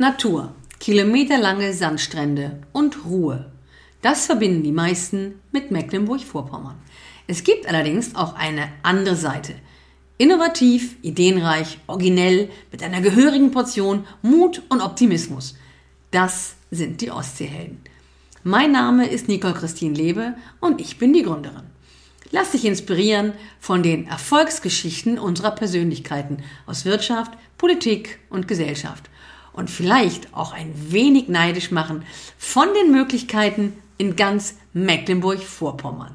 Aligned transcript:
Natur, 0.00 0.54
kilometerlange 0.78 1.72
Sandstrände 1.72 2.60
und 2.72 3.04
Ruhe. 3.04 3.50
Das 4.00 4.26
verbinden 4.26 4.62
die 4.62 4.70
meisten 4.70 5.40
mit 5.50 5.72
Mecklenburg-Vorpommern. 5.72 6.76
Es 7.26 7.42
gibt 7.42 7.66
allerdings 7.66 8.14
auch 8.14 8.36
eine 8.36 8.68
andere 8.84 9.16
Seite. 9.16 9.56
Innovativ, 10.16 10.94
ideenreich, 11.02 11.80
originell, 11.88 12.48
mit 12.70 12.84
einer 12.84 13.00
gehörigen 13.00 13.50
Portion 13.50 14.06
Mut 14.22 14.62
und 14.68 14.82
Optimismus. 14.82 15.56
Das 16.12 16.54
sind 16.70 17.00
die 17.00 17.10
Ostseehelden. 17.10 17.80
Mein 18.44 18.70
Name 18.70 19.08
ist 19.08 19.26
Nicole 19.26 19.54
Christine 19.54 19.96
Lebe 19.96 20.36
und 20.60 20.80
ich 20.80 20.98
bin 20.98 21.12
die 21.12 21.24
Gründerin. 21.24 21.64
Lass 22.30 22.52
dich 22.52 22.66
inspirieren 22.66 23.32
von 23.58 23.82
den 23.82 24.06
Erfolgsgeschichten 24.06 25.18
unserer 25.18 25.50
Persönlichkeiten 25.50 26.44
aus 26.66 26.84
Wirtschaft, 26.84 27.32
Politik 27.56 28.20
und 28.30 28.46
Gesellschaft 28.46 29.10
und 29.58 29.68
vielleicht 29.68 30.32
auch 30.34 30.52
ein 30.52 30.72
wenig 30.92 31.28
neidisch 31.28 31.72
machen 31.72 32.04
von 32.38 32.68
den 32.74 32.92
Möglichkeiten 32.92 33.72
in 33.98 34.14
ganz 34.14 34.56
Mecklenburg-Vorpommern. 34.72 36.14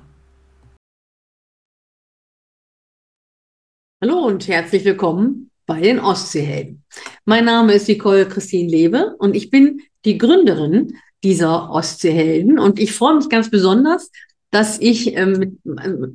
Hallo 4.01 4.25
und 4.25 4.47
herzlich 4.47 4.85
willkommen 4.85 5.51
bei 5.65 5.81
den 5.81 5.99
Ostseehelden. 5.99 6.83
Mein 7.25 7.43
Name 7.43 7.73
ist 7.73 7.89
Nicole 7.89 8.27
Christine 8.27 8.69
Lebe 8.69 9.15
und 9.19 9.35
ich 9.35 9.49
bin 9.49 9.81
die 10.05 10.17
Gründerin 10.17 10.97
dieser 11.23 11.69
Ostseehelden 11.69 12.59
und 12.59 12.79
ich 12.79 12.93
freue 12.93 13.15
mich 13.17 13.27
ganz 13.27 13.51
besonders, 13.51 14.09
dass 14.51 14.79
ich 14.79 15.15
ähm, 15.17 15.59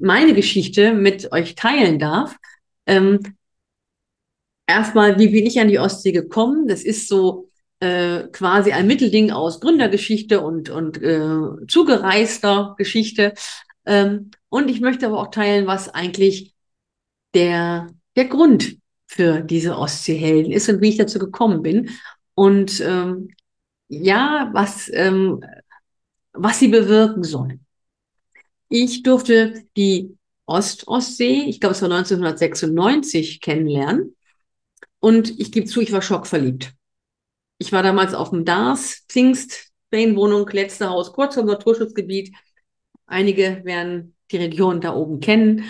meine 0.00 0.32
Geschichte 0.32 0.94
mit 0.94 1.30
euch 1.32 1.54
teilen 1.56 1.98
darf. 1.98 2.36
Ähm, 2.86 3.20
erstmal, 4.68 5.18
wie 5.18 5.28
bin 5.28 5.46
ich 5.46 5.58
an 5.58 5.68
die 5.68 5.80
Ostsee 5.80 6.12
gekommen? 6.12 6.68
Das 6.68 6.84
ist 6.84 7.08
so 7.08 7.48
äh, 7.80 8.24
quasi 8.28 8.72
ein 8.72 8.86
Mittelding 8.86 9.32
aus 9.32 9.60
Gründergeschichte 9.60 10.40
und, 10.40 10.70
und 10.70 11.02
äh, 11.02 11.66
zugereister 11.66 12.74
Geschichte. 12.78 13.34
Ähm, 13.86 14.30
und 14.48 14.70
ich 14.70 14.80
möchte 14.80 15.06
aber 15.06 15.20
auch 15.20 15.30
teilen, 15.30 15.66
was 15.66 15.88
eigentlich 15.88 16.54
der, 17.34 17.88
der 18.16 18.26
Grund 18.26 18.78
für 19.06 19.40
diese 19.40 19.76
Ostseehelden 19.76 20.52
ist 20.52 20.68
und 20.68 20.80
wie 20.80 20.90
ich 20.90 20.98
dazu 20.98 21.18
gekommen 21.18 21.62
bin. 21.62 21.90
Und 22.34 22.80
ähm, 22.80 23.30
ja, 23.88 24.50
was, 24.52 24.90
ähm, 24.92 25.42
was 26.32 26.58
sie 26.58 26.68
bewirken 26.68 27.24
sollen. 27.24 27.64
Ich 28.68 29.02
durfte 29.02 29.64
die 29.76 30.14
Ost-Ostsee, 30.44 31.44
ich 31.46 31.58
glaube 31.60 31.74
es 31.74 31.82
war 31.82 31.90
1996, 31.90 33.40
kennenlernen. 33.40 34.14
Und 35.00 35.38
ich 35.38 35.52
gebe 35.52 35.66
zu, 35.66 35.80
ich 35.80 35.92
war 35.92 36.02
schockverliebt. 36.02 36.72
Ich 37.58 37.72
war 37.72 37.82
damals 37.82 38.14
auf 38.14 38.30
dem 38.30 38.44
DARS, 38.44 39.04
Pfingst, 39.08 39.72
Ferienwohnung, 39.90 40.48
letzte 40.48 40.90
Haus, 40.90 41.12
kurz 41.12 41.34
vom 41.34 41.46
Naturschutzgebiet. 41.46 42.34
Einige 43.06 43.62
werden 43.64 44.14
die 44.30 44.36
Region 44.36 44.80
da 44.80 44.94
oben 44.94 45.20
kennen. 45.20 45.64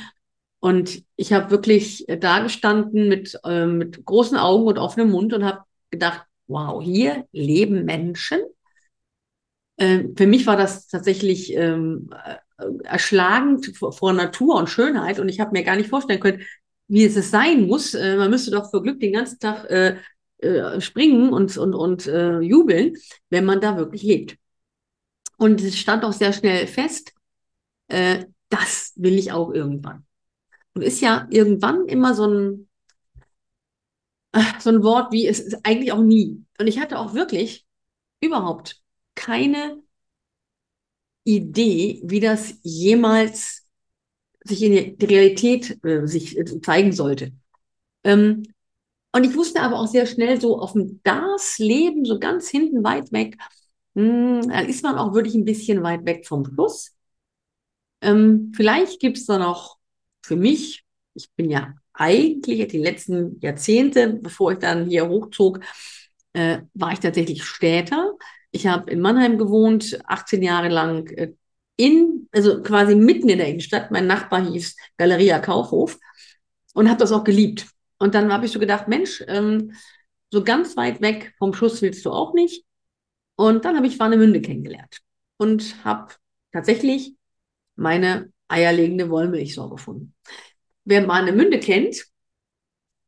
Und 0.60 1.02
ich 1.16 1.32
habe 1.32 1.50
wirklich 1.50 2.04
da 2.20 2.40
gestanden 2.40 3.08
mit, 3.08 3.38
äh, 3.44 3.66
mit 3.66 4.04
großen 4.04 4.36
Augen 4.36 4.66
und 4.66 4.78
offenem 4.78 5.10
Mund 5.10 5.32
und 5.32 5.44
habe 5.44 5.62
gedacht, 5.90 6.26
wow, 6.48 6.82
hier 6.82 7.26
leben 7.32 7.84
Menschen. 7.84 8.40
Ähm, 9.78 10.14
für 10.16 10.26
mich 10.26 10.46
war 10.46 10.56
das 10.56 10.88
tatsächlich 10.88 11.54
ähm, 11.54 12.10
äh, 12.24 12.64
erschlagend 12.84 13.76
vor, 13.76 13.92
vor, 13.92 14.12
Natur 14.12 14.56
und 14.56 14.68
Schönheit 14.68 15.20
und 15.20 15.28
ich 15.28 15.38
habe 15.38 15.52
mir 15.52 15.62
gar 15.62 15.76
nicht 15.76 15.88
vorstellen 15.88 16.18
können, 16.18 16.42
wie 16.88 17.04
es 17.04 17.30
sein 17.30 17.66
muss. 17.66 17.94
Äh, 17.94 18.16
man 18.16 18.30
müsste 18.30 18.50
doch 18.50 18.70
für 18.70 18.82
Glück 18.82 19.00
den 19.00 19.12
ganzen 19.12 19.38
Tag 19.38 19.64
äh, 19.70 19.96
äh, 20.38 20.80
springen 20.80 21.32
und, 21.32 21.56
und, 21.56 21.74
und 21.74 22.06
äh, 22.06 22.40
jubeln, 22.40 22.96
wenn 23.30 23.44
man 23.44 23.60
da 23.60 23.76
wirklich 23.76 24.02
lebt. 24.02 24.36
Und 25.36 25.60
es 25.60 25.78
stand 25.78 26.04
auch 26.04 26.12
sehr 26.12 26.32
schnell 26.32 26.66
fest, 26.66 27.12
äh, 27.88 28.24
das 28.48 28.92
will 28.96 29.18
ich 29.18 29.32
auch 29.32 29.52
irgendwann. 29.52 30.06
Und 30.74 30.82
ist 30.82 31.00
ja 31.00 31.26
irgendwann 31.30 31.86
immer 31.86 32.14
so 32.14 32.26
ein, 32.26 32.68
äh, 34.32 34.42
so 34.58 34.70
ein 34.70 34.82
Wort 34.82 35.12
wie 35.12 35.26
es 35.26 35.40
ist 35.40 35.64
eigentlich 35.64 35.92
auch 35.92 36.02
nie. 36.02 36.44
Und 36.58 36.66
ich 36.66 36.78
hatte 36.78 36.98
auch 36.98 37.14
wirklich 37.14 37.66
überhaupt 38.20 38.80
keine 39.14 39.82
Idee, 41.24 42.00
wie 42.04 42.20
das 42.20 42.54
jemals 42.62 43.67
sich 44.48 44.62
in 44.62 44.96
die 44.96 45.04
Realität 45.04 45.78
äh, 45.84 46.06
sich 46.06 46.36
äh, 46.38 46.60
zeigen 46.60 46.92
sollte. 46.92 47.32
Ähm, 48.04 48.44
und 49.12 49.24
ich 49.24 49.34
wusste 49.34 49.60
aber 49.60 49.78
auch 49.78 49.86
sehr 49.86 50.06
schnell 50.06 50.40
so 50.40 50.60
auf 50.60 50.72
dem 50.72 51.00
Das-Leben, 51.02 52.04
so 52.04 52.18
ganz 52.18 52.48
hinten 52.48 52.84
weit 52.84 53.12
weg, 53.12 53.36
mh, 53.94 54.42
hm, 54.42 54.48
da 54.50 54.60
ist 54.60 54.82
man 54.82 54.96
auch 54.96 55.14
wirklich 55.14 55.34
ein 55.34 55.44
bisschen 55.44 55.82
weit 55.82 56.04
weg 56.06 56.26
vom 56.26 56.44
Schluss. 56.44 56.94
Ähm, 58.00 58.52
vielleicht 58.54 59.00
gibt 59.00 59.18
es 59.18 59.26
da 59.26 59.38
noch 59.38 59.78
für 60.22 60.36
mich, 60.36 60.84
ich 61.14 61.30
bin 61.32 61.50
ja 61.50 61.74
eigentlich 61.94 62.68
die 62.68 62.78
letzten 62.78 63.40
Jahrzehnte, 63.40 64.20
bevor 64.22 64.52
ich 64.52 64.58
dann 64.58 64.86
hier 64.86 65.08
hochzog, 65.08 65.60
äh, 66.32 66.60
war 66.74 66.92
ich 66.92 67.00
tatsächlich 67.00 67.44
Städter. 67.44 68.14
Ich 68.52 68.66
habe 68.66 68.90
in 68.90 69.00
Mannheim 69.00 69.38
gewohnt, 69.38 69.98
18 70.04 70.42
Jahre 70.42 70.68
lang 70.68 71.08
äh, 71.08 71.32
in, 71.78 72.28
also 72.32 72.62
quasi 72.62 72.94
mitten 72.94 73.30
in 73.30 73.38
der 73.38 73.48
Innenstadt. 73.48 73.90
Mein 73.90 74.06
Nachbar 74.06 74.44
hieß 74.44 74.76
Galeria 74.98 75.38
Kaufhof 75.38 75.98
und 76.74 76.88
habe 76.88 76.98
das 76.98 77.12
auch 77.12 77.24
geliebt. 77.24 77.66
Und 77.98 78.14
dann 78.14 78.30
habe 78.32 78.44
ich 78.44 78.52
so 78.52 78.58
gedacht, 78.58 78.88
Mensch, 78.88 79.24
ähm, 79.26 79.72
so 80.30 80.44
ganz 80.44 80.76
weit 80.76 81.00
weg 81.00 81.34
vom 81.38 81.54
Schuss 81.54 81.80
willst 81.80 82.04
du 82.04 82.10
auch 82.10 82.34
nicht. 82.34 82.64
Und 83.36 83.64
dann 83.64 83.76
habe 83.76 83.86
ich 83.86 83.98
Warnemünde 83.98 84.42
kennengelernt 84.42 84.98
und 85.36 85.84
habe 85.84 86.12
tatsächlich 86.52 87.14
meine 87.76 88.32
eierlegende 88.48 89.08
Wollmilchsau 89.08 89.70
gefunden. 89.70 90.14
Wer 90.84 91.06
Warnemünde 91.06 91.60
kennt, 91.60 92.04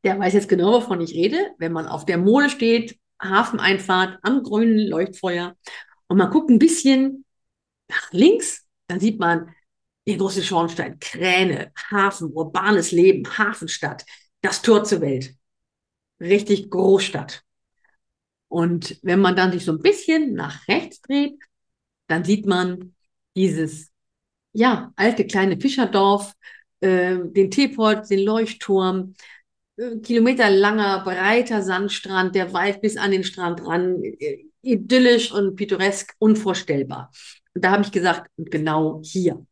der 0.04 0.18
weiß 0.18 0.34
jetzt 0.34 0.48
genau, 0.48 0.74
wovon 0.74 1.00
ich 1.00 1.12
rede. 1.14 1.38
Wenn 1.58 1.72
man 1.72 1.86
auf 1.86 2.06
der 2.06 2.18
Mole 2.18 2.48
steht, 2.48 2.98
Hafeneinfahrt 3.20 4.18
am 4.22 4.42
grünen 4.44 4.78
Leuchtfeuer 4.78 5.56
und 6.06 6.16
man 6.16 6.30
guckt 6.30 6.50
ein 6.50 6.58
bisschen 6.58 7.24
nach 7.90 8.12
links, 8.12 8.66
dann 8.86 9.00
sieht 9.00 9.18
man 9.18 9.54
den 10.06 10.18
großen 10.18 10.42
Schornstein, 10.42 10.98
Kräne, 10.98 11.72
Hafen, 11.90 12.32
urbanes 12.32 12.90
Leben, 12.92 13.26
Hafenstadt, 13.38 14.04
das 14.40 14.62
Tor 14.62 14.84
zur 14.84 15.00
Welt. 15.00 15.34
Richtig 16.20 16.70
Großstadt. 16.70 17.42
Und 18.48 18.98
wenn 19.02 19.20
man 19.20 19.36
dann 19.36 19.52
sich 19.52 19.64
so 19.64 19.72
ein 19.72 19.80
bisschen 19.80 20.34
nach 20.34 20.66
rechts 20.66 21.00
dreht, 21.02 21.38
dann 22.08 22.24
sieht 22.24 22.46
man 22.46 22.94
dieses, 23.36 23.92
ja, 24.52 24.92
alte 24.96 25.26
kleine 25.26 25.60
Fischerdorf, 25.60 26.34
äh, 26.80 27.16
den 27.22 27.50
Teeport, 27.50 28.10
den 28.10 28.24
Leuchtturm, 28.24 29.14
äh, 29.76 29.98
kilometerlanger, 29.98 31.04
breiter 31.04 31.62
Sandstrand, 31.62 32.34
der 32.34 32.52
Wald 32.52 32.80
bis 32.82 32.96
an 32.96 33.12
den 33.12 33.22
Strand 33.22 33.64
ran, 33.64 34.02
äh, 34.02 34.44
idyllisch 34.62 35.30
und 35.32 35.54
pittoresk, 35.56 36.14
unvorstellbar. 36.18 37.12
Da 37.54 37.72
habe 37.72 37.82
ich 37.82 37.92
gesagt, 37.92 38.30
genau 38.36 39.00
hier. 39.02 39.44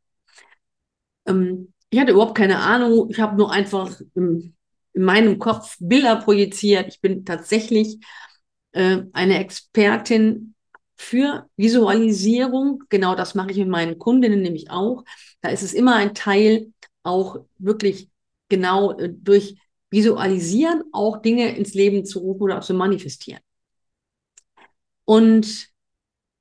Ähm, 1.27 1.73
ich 1.91 1.99
hatte 1.99 2.13
überhaupt 2.13 2.37
keine 2.37 2.59
Ahnung. 2.59 3.09
Ich 3.11 3.21
habe 3.21 3.37
nur 3.37 3.51
einfach 3.53 4.01
im, 4.15 4.55
in 4.93 5.03
meinem 5.03 5.39
Kopf 5.39 5.77
Bilder 5.81 6.17
projiziert. 6.17 6.89
Ich 6.89 7.01
bin 7.01 7.25
tatsächlich 7.25 7.99
äh, 8.73 9.03
eine 9.13 9.39
Expertin 9.39 10.55
für 10.97 11.49
Visualisierung. 11.57 12.85
Genau 12.89 13.15
das 13.15 13.35
mache 13.35 13.53
ich 13.53 13.59
mit 13.59 13.69
meinen 13.69 13.99
Kundinnen 13.99 14.43
nämlich 14.43 14.71
auch. 14.71 15.05
Da 15.41 15.51
ist 15.51 15.63
es 15.63 15.73
immer 15.73 15.97
ein 15.97 16.15
Teil, 16.15 16.73
auch 17.03 17.45
wirklich 17.59 18.11
genau 18.49 18.93
äh, 18.99 19.11
durch 19.11 19.57
Visualisieren 19.91 20.85
auch 20.93 21.23
Dinge 21.23 21.57
ins 21.57 21.73
Leben 21.73 22.05
zu 22.05 22.19
rufen 22.19 22.43
oder 22.43 22.59
auch 22.59 22.65
zu 22.65 22.75
manifestieren. 22.75 23.41
Und 25.07 25.69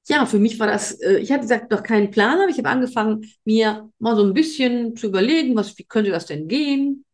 ja, 0.09 0.25
für 0.25 0.39
mich 0.39 0.59
war 0.59 0.68
das, 0.68 0.94
äh, 1.01 1.18
ich 1.19 1.31
hatte 1.31 1.42
gesagt, 1.42 1.71
noch 1.71 1.83
keinen 1.83 2.12
Plan, 2.12 2.39
aber 2.39 2.50
ich 2.50 2.57
habe 2.57 2.69
angefangen, 2.69 3.25
mir 3.45 3.89
mal 4.00 4.15
so 4.15 4.24
ein 4.24 4.33
bisschen 4.33 4.95
zu 4.95 5.07
überlegen, 5.07 5.56
was, 5.56 5.77
wie 5.77 5.83
könnte 5.83 6.12
das 6.12 6.25
denn 6.25 6.48
gehen? 6.48 7.06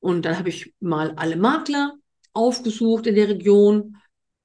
Und 0.00 0.24
dann 0.24 0.38
habe 0.38 0.48
ich 0.48 0.72
mal 0.80 1.12
alle 1.16 1.36
Makler 1.36 1.94
aufgesucht 2.32 3.06
in 3.06 3.14
der 3.16 3.28
Region 3.28 3.96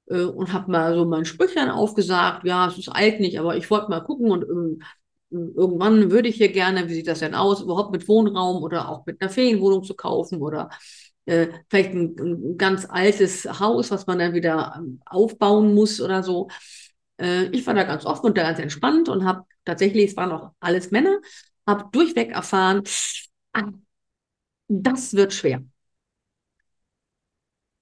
äh, 0.06 0.22
und 0.22 0.52
habe 0.52 0.70
mal 0.70 0.94
so 0.94 1.04
mein 1.04 1.24
Sprüchlein 1.24 1.70
aufgesagt. 1.70 2.44
Ja, 2.44 2.68
es 2.68 2.78
ist 2.78 2.88
alt 2.88 3.20
nicht, 3.20 3.38
aber 3.38 3.56
ich 3.56 3.70
wollte 3.70 3.90
mal 3.90 4.00
gucken 4.00 4.30
und 4.30 4.44
ähm, 4.44 4.82
irgendwann 5.30 6.10
würde 6.10 6.28
ich 6.28 6.36
hier 6.36 6.52
gerne, 6.52 6.88
wie 6.88 6.94
sieht 6.94 7.08
das 7.08 7.20
denn 7.20 7.34
aus, 7.34 7.62
überhaupt 7.62 7.92
mit 7.92 8.08
Wohnraum 8.08 8.62
oder 8.62 8.88
auch 8.88 9.06
mit 9.06 9.20
einer 9.20 9.30
Ferienwohnung 9.30 9.84
zu 9.84 9.94
kaufen 9.94 10.40
oder 10.42 10.70
äh, 11.26 11.48
vielleicht 11.68 11.92
ein, 11.94 12.16
ein, 12.18 12.58
ganz 12.58 12.86
altes 12.88 13.44
Haus, 13.60 13.90
was 13.90 14.06
man 14.06 14.18
dann 14.18 14.34
wieder 14.34 14.74
ähm, 14.78 15.00
aufbauen 15.06 15.74
muss 15.74 16.00
oder 16.00 16.22
so. 16.22 16.48
Äh, 17.20 17.46
ich 17.46 17.66
war 17.66 17.74
da 17.74 17.84
ganz 17.84 18.04
offen 18.06 18.26
und 18.26 18.38
da 18.38 18.42
ganz 18.42 18.58
entspannt 18.58 19.08
und 19.08 19.24
habe 19.24 19.44
tatsächlich, 19.64 20.10
es 20.10 20.16
waren 20.16 20.32
auch 20.32 20.52
alles 20.60 20.90
Männer, 20.90 21.20
habe 21.66 21.86
durchweg 21.92 22.30
erfahren, 22.32 22.82
ah, 23.52 23.72
das 24.68 25.14
wird 25.14 25.32
schwer. 25.32 25.62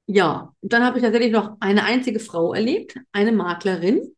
ja, 0.07 0.55
dann 0.61 0.85
habe 0.85 0.99
ich 0.99 1.05
tatsächlich 1.05 1.33
noch 1.33 1.57
eine 1.61 1.85
einzige 1.85 2.21
Frau 2.21 2.53
erlebt, 2.55 2.97
eine 3.13 3.33
Maklerin. 3.33 4.15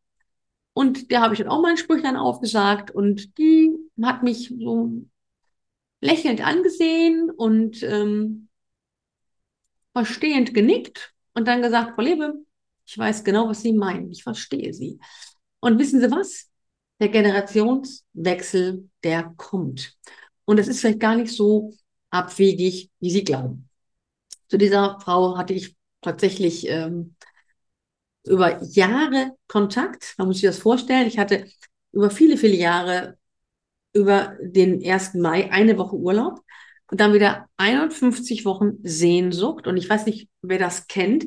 Und 0.75 1.11
der 1.11 1.21
habe 1.23 1.35
ich 1.35 1.41
dann 1.41 1.49
auch 1.49 1.63
mein 1.63 1.77
Sprüchlein 1.77 2.17
aufgesagt 2.17 2.91
und 2.91 3.39
die 3.39 3.73
hat 4.03 4.23
mich 4.23 4.55
so 4.59 5.05
lächelnd 6.01 6.47
angesehen 6.47 7.31
und 7.31 7.83
ähm, 7.83 8.49
verstehend 9.93 10.55
genickt 10.55 11.15
und 11.35 11.49
dann 11.49 11.63
gesagt, 11.63 11.95
Frau 11.95 12.03
Lebe, 12.03 12.44
ich 12.87 12.99
weiß 12.99 13.25
genau, 13.25 13.49
was 13.49 13.63
Sie 13.63 13.73
meinen. 13.73 14.11
Ich 14.11 14.23
verstehe 14.23 14.73
Sie. 14.73 14.99
Und 15.61 15.79
wissen 15.79 16.01
Sie 16.01 16.11
was? 16.11 16.51
Der 17.01 17.09
Generationswechsel, 17.09 18.89
der 19.03 19.35
kommt. 19.37 19.97
Und 20.45 20.59
es 20.59 20.69
ist 20.69 20.81
vielleicht 20.81 21.01
gar 21.01 21.17
nicht 21.17 21.33
so 21.33 21.73
abwegig, 22.11 22.91
wie 23.01 23.11
Sie 23.11 23.25
glauben. 23.25 23.69
Zu 24.49 24.59
dieser 24.59 25.01
Frau 25.01 25.37
hatte 25.37 25.55
ich 25.55 25.75
tatsächlich 26.01 26.69
ähm, 26.69 27.15
über 28.25 28.63
Jahre 28.63 29.37
Kontakt. 29.49 30.15
Man 30.19 30.29
muss 30.29 30.37
sich 30.37 30.47
das 30.47 30.59
vorstellen. 30.59 31.07
Ich 31.07 31.19
hatte 31.19 31.47
über 31.93 32.11
viele, 32.11 32.37
viele 32.37 32.57
Jahre 32.57 33.19
über 33.93 34.37
den 34.41 34.85
1. 34.85 35.15
Mai 35.15 35.51
eine 35.51 35.79
Woche 35.79 35.97
Urlaub 35.97 36.41
und 36.91 37.01
dann 37.01 37.15
wieder 37.15 37.49
51 37.57 38.45
Wochen 38.45 38.79
Sehnsucht. 38.83 39.67
Und 39.67 39.77
ich 39.77 39.89
weiß 39.89 40.07
nicht, 40.07 40.29
wer 40.43 40.59
das 40.59 40.87
kennt, 40.89 41.27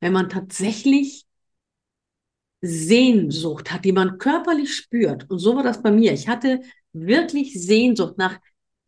wenn 0.00 0.12
man 0.12 0.28
tatsächlich 0.28 1.26
Sehnsucht 2.60 3.70
hat, 3.72 3.84
die 3.84 3.92
man 3.92 4.18
körperlich 4.18 4.74
spürt. 4.74 5.30
Und 5.30 5.38
so 5.38 5.54
war 5.56 5.62
das 5.62 5.82
bei 5.82 5.90
mir. 5.90 6.12
Ich 6.12 6.28
hatte 6.28 6.60
wirklich 6.92 7.52
Sehnsucht 7.60 8.16
nach 8.16 8.38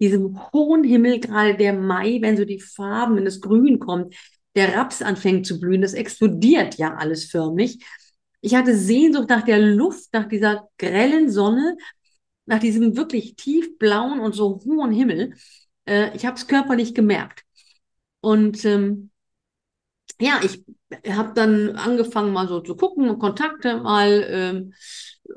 diesem 0.00 0.38
hohen 0.52 0.84
Himmel, 0.84 1.20
gerade 1.20 1.56
der 1.56 1.72
Mai, 1.72 2.18
wenn 2.20 2.36
so 2.36 2.44
die 2.44 2.60
Farben, 2.60 3.16
wenn 3.16 3.24
das 3.24 3.40
Grün 3.40 3.78
kommt, 3.78 4.14
der 4.54 4.74
Raps 4.74 5.02
anfängt 5.02 5.46
zu 5.46 5.60
blühen, 5.60 5.82
das 5.82 5.94
explodiert 5.94 6.76
ja 6.76 6.94
alles 6.94 7.26
förmlich. 7.30 7.84
Ich 8.40 8.54
hatte 8.54 8.76
Sehnsucht 8.76 9.28
nach 9.28 9.42
der 9.42 9.58
Luft, 9.58 10.12
nach 10.12 10.28
dieser 10.28 10.68
grellen 10.78 11.30
Sonne, 11.30 11.76
nach 12.46 12.60
diesem 12.60 12.96
wirklich 12.96 13.36
tiefblauen 13.36 14.20
und 14.20 14.34
so 14.34 14.60
hohen 14.64 14.92
Himmel. 14.92 15.34
Äh, 15.86 16.14
ich 16.16 16.24
habe 16.24 16.36
es 16.36 16.46
körperlich 16.46 16.94
gemerkt. 16.94 17.42
Und 18.20 18.64
ähm, 18.64 19.10
ja, 20.20 20.40
ich 20.42 20.64
habe 21.08 21.32
dann 21.34 21.76
angefangen, 21.76 22.32
mal 22.32 22.48
so 22.48 22.60
zu 22.60 22.76
gucken, 22.76 23.18
Kontakte 23.18 23.78
mal 23.78 24.26
ähm, 24.28 24.72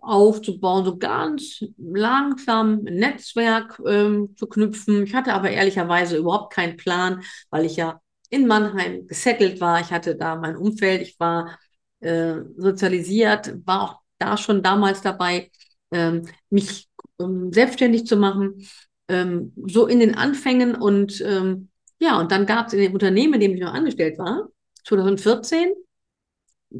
aufzubauen, 0.02 0.86
so 0.86 0.98
ganz 0.98 1.64
langsam 1.78 2.86
ein 2.86 2.96
Netzwerk 2.96 3.82
ähm, 3.88 4.36
zu 4.38 4.48
knüpfen. 4.48 5.04
Ich 5.04 5.16
hatte 5.16 5.34
aber 5.34 5.50
ehrlicherweise 5.50 6.18
überhaupt 6.18 6.54
keinen 6.54 6.78
Plan, 6.78 7.24
weil 7.50 7.66
ich 7.66 7.76
ja 7.78 8.00
in 8.30 8.48
Mannheim 8.48 9.08
gesettelt 9.08 9.60
war. 9.60 9.82
Ich 9.82 9.92
hatte 9.92 10.16
da 10.16 10.36
mein 10.36 10.56
Umfeld, 10.56 11.02
ich 11.02 11.20
war 11.20 11.58
äh, 12.02 12.36
sozialisiert, 12.58 13.54
war 13.66 13.82
auch 13.82 14.00
da 14.20 14.38
schon 14.38 14.62
damals 14.62 15.02
dabei, 15.02 15.50
ähm, 15.92 16.28
mich 16.50 16.88
ähm, 17.20 17.52
selbstständig 17.52 18.06
zu 18.06 18.18
machen, 18.18 18.68
ähm, 19.08 19.54
so 19.66 19.88
in 19.88 20.00
den 20.00 20.16
Anfängen 20.16 20.76
und 20.76 21.22
ähm, 21.22 21.70
ja, 22.00 22.20
und 22.20 22.32
dann 22.32 22.46
gab 22.46 22.68
es 22.68 22.74
in 22.74 22.80
dem 22.80 22.94
Unternehmen, 22.94 23.34
in 23.36 23.40
dem 23.42 23.54
ich 23.56 23.62
noch 23.62 23.74
angestellt 23.74 24.18
war, 24.20 24.48
2014, 24.90 25.74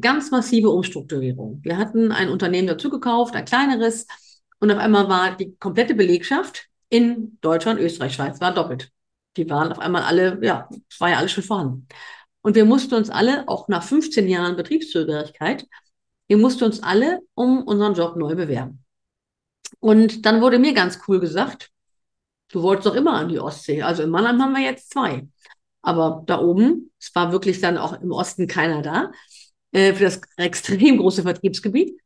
ganz 0.00 0.30
massive 0.30 0.70
Umstrukturierung. 0.70 1.60
Wir 1.62 1.78
hatten 1.78 2.12
ein 2.12 2.28
Unternehmen 2.28 2.68
dazu 2.68 2.90
gekauft, 2.90 3.34
ein 3.34 3.44
kleineres, 3.44 4.06
und 4.58 4.70
auf 4.70 4.78
einmal 4.78 5.08
war 5.08 5.36
die 5.36 5.56
komplette 5.56 5.94
Belegschaft 5.94 6.66
in 6.90 7.38
Deutschland, 7.40 7.80
Österreich, 7.80 8.14
Schweiz 8.14 8.40
war 8.40 8.52
doppelt. 8.52 8.90
Die 9.36 9.48
waren 9.48 9.72
auf 9.72 9.78
einmal 9.78 10.02
alle, 10.02 10.38
ja, 10.42 10.68
es 10.88 11.00
war 11.00 11.10
ja 11.10 11.16
alles 11.16 11.32
schon 11.32 11.44
vorhanden. 11.44 11.88
Und 12.42 12.56
wir 12.56 12.64
mussten 12.64 12.94
uns 12.94 13.10
alle, 13.10 13.48
auch 13.48 13.68
nach 13.68 13.82
15 13.82 14.28
Jahren 14.28 14.56
Betriebszugehörigkeit, 14.56 15.66
wir 16.26 16.36
mussten 16.36 16.64
uns 16.64 16.82
alle 16.82 17.20
um 17.34 17.62
unseren 17.62 17.94
Job 17.94 18.16
neu 18.16 18.34
bewerben. 18.34 18.84
Und 19.78 20.26
dann 20.26 20.40
wurde 20.40 20.58
mir 20.58 20.74
ganz 20.74 21.00
cool 21.08 21.20
gesagt, 21.20 21.70
du 22.48 22.62
wolltest 22.62 22.86
doch 22.86 22.94
immer 22.94 23.14
an 23.14 23.28
die 23.28 23.40
Ostsee. 23.40 23.82
Also 23.82 24.02
in 24.02 24.10
Mannheim 24.10 24.42
haben 24.42 24.52
wir 24.52 24.62
jetzt 24.62 24.90
zwei. 24.90 25.26
Aber 25.82 26.22
da 26.26 26.40
oben, 26.40 26.92
es 26.98 27.14
war 27.14 27.32
wirklich 27.32 27.60
dann 27.60 27.78
auch 27.78 28.00
im 28.00 28.12
Osten 28.12 28.46
keiner 28.46 28.82
da, 28.82 29.12
äh, 29.72 29.94
für 29.94 30.04
das 30.04 30.20
extrem 30.36 30.98
große 30.98 31.22
Vertriebsgebiet. 31.22 31.98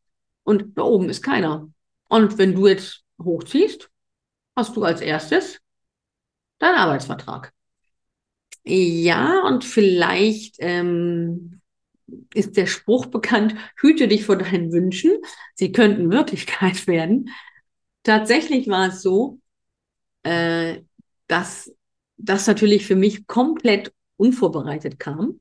Und 0.45 0.77
da 0.79 0.83
oben 0.83 1.09
ist 1.09 1.23
keiner. 1.23 1.69
Und 2.09 2.39
wenn 2.39 2.55
du 2.55 2.67
jetzt 2.67 3.03
hochziehst, 3.23 3.91
hast 4.57 4.77
du 4.77 4.85
als 4.85 5.01
erstes 5.01 5.61
deinen 6.59 6.77
Arbeitsvertrag. 6.77 7.53
Ja, 8.65 9.43
und 9.47 9.65
vielleicht 9.65 10.57
ähm, 10.59 11.61
ist 12.33 12.57
der 12.57 12.67
Spruch 12.67 13.07
bekannt, 13.07 13.55
hüte 13.77 14.09
dich 14.09 14.25
vor 14.25 14.37
deinen 14.37 14.73
Wünschen. 14.73 15.13
Sie 15.55 15.73
könnten 15.73 16.11
Wirklichkeit 16.11 16.87
werden. 16.87 17.31
Tatsächlich 18.03 18.69
war 18.69 18.89
es 18.89 19.03
so, 19.03 19.41
äh, 20.23 20.83
dass 21.27 21.75
das 22.17 22.47
natürlich 22.47 22.87
für 22.87 22.97
mich 22.97 23.27
komplett 23.27 23.93
unvorbereitet 24.17 24.99
kam. 24.99 25.41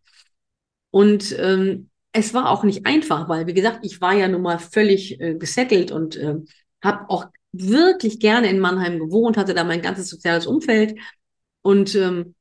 Und 0.91 1.35
ähm, 1.39 1.89
es 2.11 2.33
war 2.33 2.49
auch 2.49 2.63
nicht 2.63 2.85
einfach, 2.85 3.27
weil, 3.29 3.47
wie 3.47 3.53
gesagt, 3.53 3.79
ich 3.83 3.99
war 4.01 4.13
ja 4.13 4.27
nun 4.27 4.43
mal 4.43 4.59
völlig 4.59 5.19
äh, 5.19 5.35
gesettelt 5.35 5.91
und 5.91 6.15
äh, 6.15 6.35
habe 6.83 7.09
auch 7.09 7.25
wirklich 7.51 8.19
gerne 8.19 8.49
in 8.49 8.59
Mannheim 8.59 8.99
gewohnt, 8.99 9.37
hatte 9.37 9.53
da 9.53 9.63
mein 9.63 9.81
ganzes 9.81 10.09
soziales 10.09 10.45
Umfeld. 10.45 10.99
Und 11.61 11.95
ähm, 11.95 12.35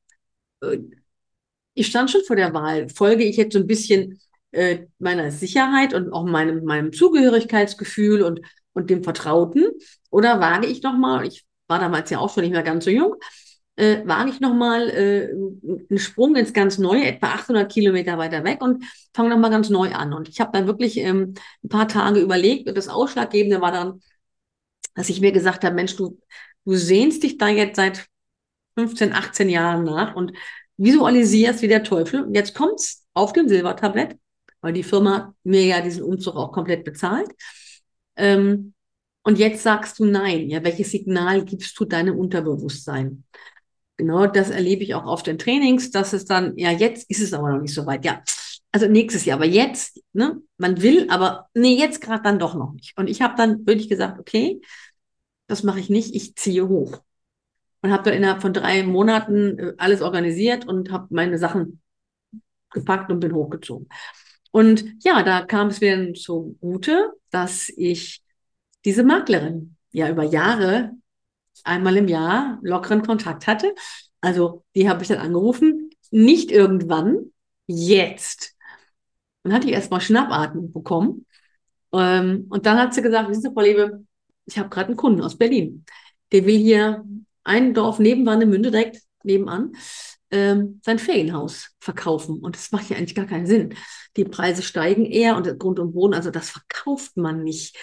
äh, 0.61 0.79
ich 1.73 1.87
stand 1.87 2.11
schon 2.11 2.23
vor 2.25 2.35
der 2.35 2.53
Wahl, 2.53 2.89
folge 2.89 3.23
ich 3.23 3.37
jetzt 3.37 3.53
so 3.53 3.59
ein 3.59 3.67
bisschen 3.67 4.19
äh, 4.51 4.85
meiner 4.99 5.31
Sicherheit 5.31 5.93
und 5.93 6.11
auch 6.13 6.25
meinem, 6.25 6.63
meinem 6.63 6.93
Zugehörigkeitsgefühl 6.93 8.21
und, 8.21 8.41
und 8.73 8.89
dem 8.89 9.03
Vertrauten 9.03 9.65
oder 10.11 10.39
wage 10.39 10.67
ich 10.67 10.83
nochmal, 10.83 11.25
ich 11.25 11.45
war 11.67 11.79
damals 11.79 12.09
ja 12.11 12.19
auch 12.19 12.31
schon 12.31 12.43
nicht 12.43 12.53
mehr 12.53 12.63
ganz 12.63 12.85
so 12.85 12.91
jung, 12.91 13.15
äh, 13.75 14.05
wage 14.05 14.29
ich 14.29 14.39
nochmal 14.39 14.89
äh, 14.89 15.29
einen 15.31 15.99
Sprung 15.99 16.35
ins 16.35 16.53
ganz 16.53 16.77
Neue, 16.77 17.05
etwa 17.05 17.27
800 17.27 17.71
Kilometer 17.71 18.17
weiter 18.17 18.43
weg 18.43 18.61
und 18.61 18.83
fange 19.13 19.29
nochmal 19.29 19.49
ganz 19.51 19.69
neu 19.69 19.91
an. 19.93 20.13
Und 20.13 20.29
ich 20.29 20.39
habe 20.39 20.51
dann 20.53 20.67
wirklich 20.67 20.97
ähm, 20.97 21.33
ein 21.63 21.69
paar 21.69 21.87
Tage 21.87 22.19
überlegt 22.19 22.67
und 22.67 22.77
das 22.77 22.87
Ausschlaggebende 22.87 23.61
war 23.61 23.71
dann, 23.71 24.01
dass 24.95 25.09
ich 25.09 25.21
mir 25.21 25.31
gesagt 25.31 25.63
habe, 25.63 25.75
Mensch, 25.75 25.95
du, 25.95 26.19
du 26.65 26.75
sehnst 26.75 27.23
dich 27.23 27.37
da 27.37 27.47
jetzt 27.47 27.77
seit 27.77 28.07
15, 28.77 29.13
18 29.13 29.49
Jahren 29.49 29.83
nach 29.83 30.15
und 30.15 30.33
visualisierst 30.77 31.61
wie 31.61 31.67
der 31.67 31.83
Teufel. 31.83 32.23
Und 32.23 32.35
jetzt 32.35 32.55
kommt's 32.55 33.05
auf 33.13 33.33
dem 33.33 33.47
Silbertablett, 33.47 34.17
weil 34.61 34.73
die 34.73 34.83
Firma 34.83 35.35
mir 35.43 35.65
ja 35.65 35.81
diesen 35.81 36.03
Umzug 36.03 36.35
auch 36.35 36.51
komplett 36.51 36.83
bezahlt. 36.83 37.29
Ähm, 38.15 38.73
und 39.23 39.39
jetzt 39.39 39.63
sagst 39.63 39.99
du 39.99 40.05
nein. 40.05 40.49
Ja, 40.49 40.63
welches 40.63 40.91
Signal 40.91 41.45
gibst 41.45 41.79
du 41.79 41.85
deinem 41.85 42.17
Unterbewusstsein? 42.17 43.23
Genau, 43.97 44.25
das 44.25 44.49
erlebe 44.49 44.83
ich 44.83 44.95
auch 44.95 45.05
auf 45.05 45.21
den 45.23 45.37
Trainings, 45.37 45.91
dass 45.91 46.13
es 46.13 46.25
dann, 46.25 46.57
ja, 46.57 46.71
jetzt 46.71 47.09
ist 47.09 47.21
es 47.21 47.33
aber 47.33 47.51
noch 47.51 47.61
nicht 47.61 47.73
so 47.73 47.85
weit. 47.85 48.03
Ja, 48.05 48.23
also 48.71 48.87
nächstes 48.87 49.25
Jahr, 49.25 49.37
aber 49.37 49.45
jetzt, 49.45 50.01
ne, 50.13 50.41
man 50.57 50.81
will, 50.81 51.07
aber 51.09 51.47
nee, 51.53 51.77
jetzt 51.77 52.01
gerade 52.01 52.23
dann 52.23 52.39
doch 52.39 52.55
noch 52.55 52.73
nicht. 52.73 52.97
Und 52.97 53.07
ich 53.07 53.21
habe 53.21 53.35
dann 53.37 53.65
wirklich 53.67 53.89
gesagt, 53.89 54.19
okay, 54.19 54.59
das 55.47 55.63
mache 55.63 55.79
ich 55.79 55.89
nicht, 55.89 56.15
ich 56.15 56.35
ziehe 56.35 56.67
hoch. 56.67 57.01
Und 57.81 57.91
habe 57.91 58.03
dann 58.03 58.13
innerhalb 58.13 58.41
von 58.41 58.53
drei 58.53 58.83
Monaten 58.83 59.59
äh, 59.59 59.73
alles 59.77 60.01
organisiert 60.01 60.65
und 60.67 60.91
habe 60.91 61.07
meine 61.11 61.37
Sachen 61.37 61.81
gepackt 62.71 63.11
und 63.11 63.19
bin 63.19 63.33
hochgezogen. 63.33 63.87
Und 64.51 64.85
ja, 65.03 65.23
da 65.23 65.41
kam 65.43 65.67
es 65.67 65.81
mir 65.81 66.13
zugute, 66.13 67.11
dass 67.31 67.69
ich 67.75 68.23
diese 68.85 69.03
Maklerin 69.03 69.75
ja 69.91 70.09
über 70.09 70.23
Jahre 70.23 70.91
einmal 71.63 71.97
im 71.97 72.07
Jahr 72.07 72.59
lockeren 72.61 73.03
Kontakt 73.03 73.47
hatte. 73.47 73.73
Also 74.21 74.63
die 74.75 74.89
habe 74.89 75.01
ich 75.01 75.09
dann 75.09 75.19
angerufen, 75.19 75.89
nicht 76.11 76.51
irgendwann, 76.51 77.31
jetzt. 77.67 78.55
Und 79.43 79.53
hatte 79.53 79.67
ich 79.67 79.73
erstmal 79.73 80.01
Schnappatmung 80.01 80.71
bekommen. 80.71 81.25
Ähm, 81.93 82.47
und 82.49 82.65
dann 82.65 82.77
hat 82.79 82.93
sie 82.93 83.01
gesagt, 83.01 83.29
wissen 83.29 83.41
Sie, 83.41 83.53
Frau 83.53 83.61
Lebe, 83.61 84.05
ich 84.45 84.57
habe 84.57 84.69
gerade 84.69 84.87
einen 84.87 84.97
Kunden 84.97 85.21
aus 85.21 85.37
Berlin. 85.37 85.85
Der 86.31 86.45
will 86.45 86.57
hier 86.57 87.03
ein 87.43 87.73
Dorf 87.73 87.99
neben 87.99 88.25
Warnemünde, 88.25 88.71
direkt 88.71 89.01
nebenan, 89.23 89.73
ähm, 90.31 90.81
sein 90.83 90.99
Ferienhaus 90.99 91.71
verkaufen. 91.79 92.39
Und 92.39 92.55
das 92.55 92.71
macht 92.71 92.89
ja 92.89 92.97
eigentlich 92.97 93.15
gar 93.15 93.25
keinen 93.25 93.45
Sinn. 93.45 93.75
Die 94.17 94.25
Preise 94.25 94.63
steigen 94.63 95.05
eher 95.05 95.35
und 95.35 95.59
Grund 95.59 95.79
und 95.79 95.93
Boden, 95.93 96.13
also 96.13 96.31
das 96.31 96.49
verkauft 96.49 97.17
man 97.17 97.43
nicht. 97.43 97.77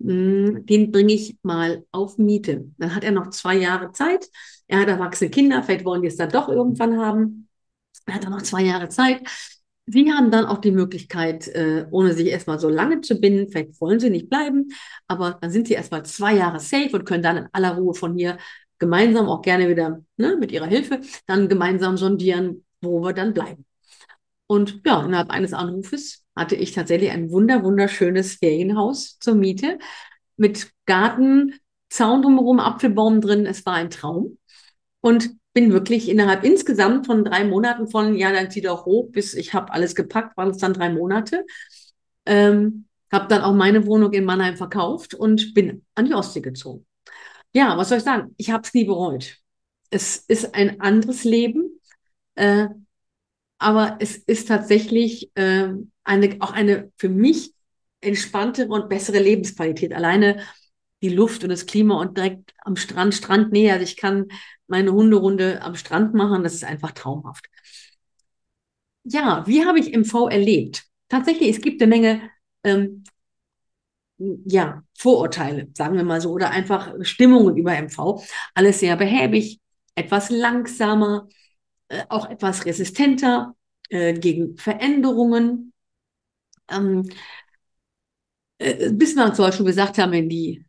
Hm, 0.00 0.64
den 0.66 0.90
bringe 0.90 1.12
ich 1.12 1.36
mal 1.42 1.84
auf 1.92 2.18
Miete. 2.18 2.70
Dann 2.78 2.94
hat 2.94 3.04
er 3.04 3.12
noch 3.12 3.30
zwei 3.30 3.56
Jahre 3.56 3.92
Zeit. 3.92 4.28
Er 4.66 4.80
hat 4.80 4.88
erwachsene 4.88 5.30
Kinder, 5.30 5.62
vielleicht 5.62 5.84
wollen 5.84 6.02
die 6.02 6.08
es 6.08 6.16
dann 6.16 6.30
doch 6.30 6.48
irgendwann 6.48 6.98
haben. 6.98 7.48
Er 8.06 8.14
hat 8.14 8.24
dann 8.24 8.32
noch 8.32 8.42
zwei 8.42 8.62
Jahre 8.62 8.88
Zeit. 8.88 9.22
Sie 9.86 10.10
haben 10.12 10.30
dann 10.30 10.46
auch 10.46 10.58
die 10.58 10.70
Möglichkeit, 10.70 11.48
äh, 11.48 11.86
ohne 11.90 12.12
sich 12.14 12.28
erstmal 12.28 12.58
so 12.60 12.68
lange 12.68 13.00
zu 13.00 13.16
binden, 13.20 13.50
vielleicht 13.50 13.80
wollen 13.80 13.98
Sie 13.98 14.10
nicht 14.10 14.30
bleiben, 14.30 14.68
aber 15.08 15.36
dann 15.40 15.50
sind 15.50 15.66
Sie 15.66 15.74
erstmal 15.74 16.04
zwei 16.04 16.34
Jahre 16.36 16.60
safe 16.60 16.90
und 16.92 17.04
können 17.04 17.24
dann 17.24 17.36
in 17.38 17.48
aller 17.52 17.74
Ruhe 17.76 17.94
von 17.94 18.16
hier 18.16 18.38
gemeinsam 18.78 19.28
auch 19.28 19.42
gerne 19.42 19.68
wieder 19.68 20.00
ne, 20.16 20.36
mit 20.38 20.52
Ihrer 20.52 20.66
Hilfe 20.66 21.00
dann 21.26 21.48
gemeinsam 21.48 21.96
sondieren, 21.96 22.64
wo 22.80 23.02
wir 23.02 23.12
dann 23.12 23.34
bleiben. 23.34 23.66
Und 24.46 24.80
ja, 24.86 25.04
innerhalb 25.04 25.30
eines 25.30 25.52
Anrufes 25.52 26.24
hatte 26.40 26.56
ich 26.56 26.72
tatsächlich 26.72 27.10
ein 27.10 27.30
wunder, 27.30 27.62
wunderschönes 27.62 28.36
Ferienhaus 28.36 29.18
zur 29.20 29.34
Miete 29.34 29.78
mit 30.36 30.72
Garten, 30.86 31.54
Zaun 31.90 32.22
drumherum, 32.22 32.60
Apfelbaum 32.60 33.20
drin. 33.20 33.46
Es 33.46 33.66
war 33.66 33.74
ein 33.74 33.90
Traum. 33.90 34.38
Und 35.02 35.30
bin 35.52 35.72
wirklich 35.72 36.08
innerhalb 36.08 36.44
insgesamt 36.44 37.06
von 37.06 37.24
drei 37.24 37.44
Monaten 37.44 37.88
von, 37.88 38.14
ja, 38.14 38.32
dann 38.32 38.50
zieh 38.50 38.60
doch 38.62 38.86
hoch, 38.86 39.10
bis 39.10 39.34
ich 39.34 39.52
habe 39.52 39.72
alles 39.72 39.94
gepackt, 39.94 40.36
waren 40.36 40.50
es 40.50 40.58
dann 40.58 40.72
drei 40.72 40.90
Monate. 40.90 41.44
Ähm, 42.24 42.86
habe 43.12 43.28
dann 43.28 43.42
auch 43.42 43.54
meine 43.54 43.86
Wohnung 43.86 44.12
in 44.12 44.24
Mannheim 44.24 44.56
verkauft 44.56 45.14
und 45.14 45.52
bin 45.52 45.84
an 45.94 46.06
die 46.06 46.14
Ostsee 46.14 46.40
gezogen. 46.40 46.86
Ja, 47.52 47.76
was 47.76 47.88
soll 47.88 47.98
ich 47.98 48.04
sagen? 48.04 48.34
Ich 48.38 48.50
habe 48.50 48.62
es 48.64 48.72
nie 48.72 48.84
bereut. 48.84 49.36
Es 49.90 50.16
ist 50.16 50.54
ein 50.54 50.80
anderes 50.80 51.24
Leben, 51.24 51.80
äh, 52.36 52.68
aber 53.58 53.96
es 54.00 54.16
ist 54.16 54.48
tatsächlich 54.48 55.30
äh, 55.36 55.68
eine, 56.10 56.36
auch 56.40 56.52
eine 56.52 56.92
für 56.96 57.08
mich 57.08 57.54
entspanntere 58.00 58.68
und 58.68 58.88
bessere 58.88 59.18
Lebensqualität. 59.18 59.94
Alleine 59.94 60.42
die 61.02 61.08
Luft 61.08 61.42
und 61.44 61.50
das 61.50 61.66
Klima 61.66 62.00
und 62.00 62.16
direkt 62.16 62.52
am 62.64 62.76
Strand, 62.76 63.14
Strandnähe. 63.14 63.72
Also 63.72 63.84
ich 63.84 63.96
kann 63.96 64.28
meine 64.66 64.92
Hunderunde 64.92 65.62
am 65.62 65.76
Strand 65.76 66.14
machen. 66.14 66.42
Das 66.42 66.54
ist 66.54 66.64
einfach 66.64 66.92
traumhaft. 66.92 67.46
Ja, 69.04 69.44
wie 69.46 69.64
habe 69.64 69.78
ich 69.78 69.94
MV 69.94 70.28
erlebt? 70.28 70.84
Tatsächlich, 71.08 71.50
es 71.50 71.62
gibt 71.62 71.80
eine 71.80 71.88
Menge 71.88 72.30
ähm, 72.64 73.04
ja, 74.18 74.82
Vorurteile, 74.98 75.68
sagen 75.74 75.96
wir 75.96 76.04
mal 76.04 76.20
so, 76.20 76.30
oder 76.30 76.50
einfach 76.50 76.92
Stimmungen 77.02 77.56
über 77.56 77.74
MV. 77.74 78.22
Alles 78.54 78.80
sehr 78.80 78.96
behäbig, 78.96 79.60
etwas 79.94 80.28
langsamer, 80.30 81.28
äh, 81.88 82.02
auch 82.08 82.28
etwas 82.28 82.66
resistenter 82.66 83.54
äh, 83.88 84.12
gegen 84.12 84.56
Veränderungen. 84.58 85.69
Ähm, 86.70 87.08
äh, 88.58 88.90
Bismarck 88.92 89.36
soll 89.36 89.52
schon 89.52 89.66
gesagt 89.66 89.98
haben, 89.98 90.12
wenn 90.12 90.28
die 90.28 90.64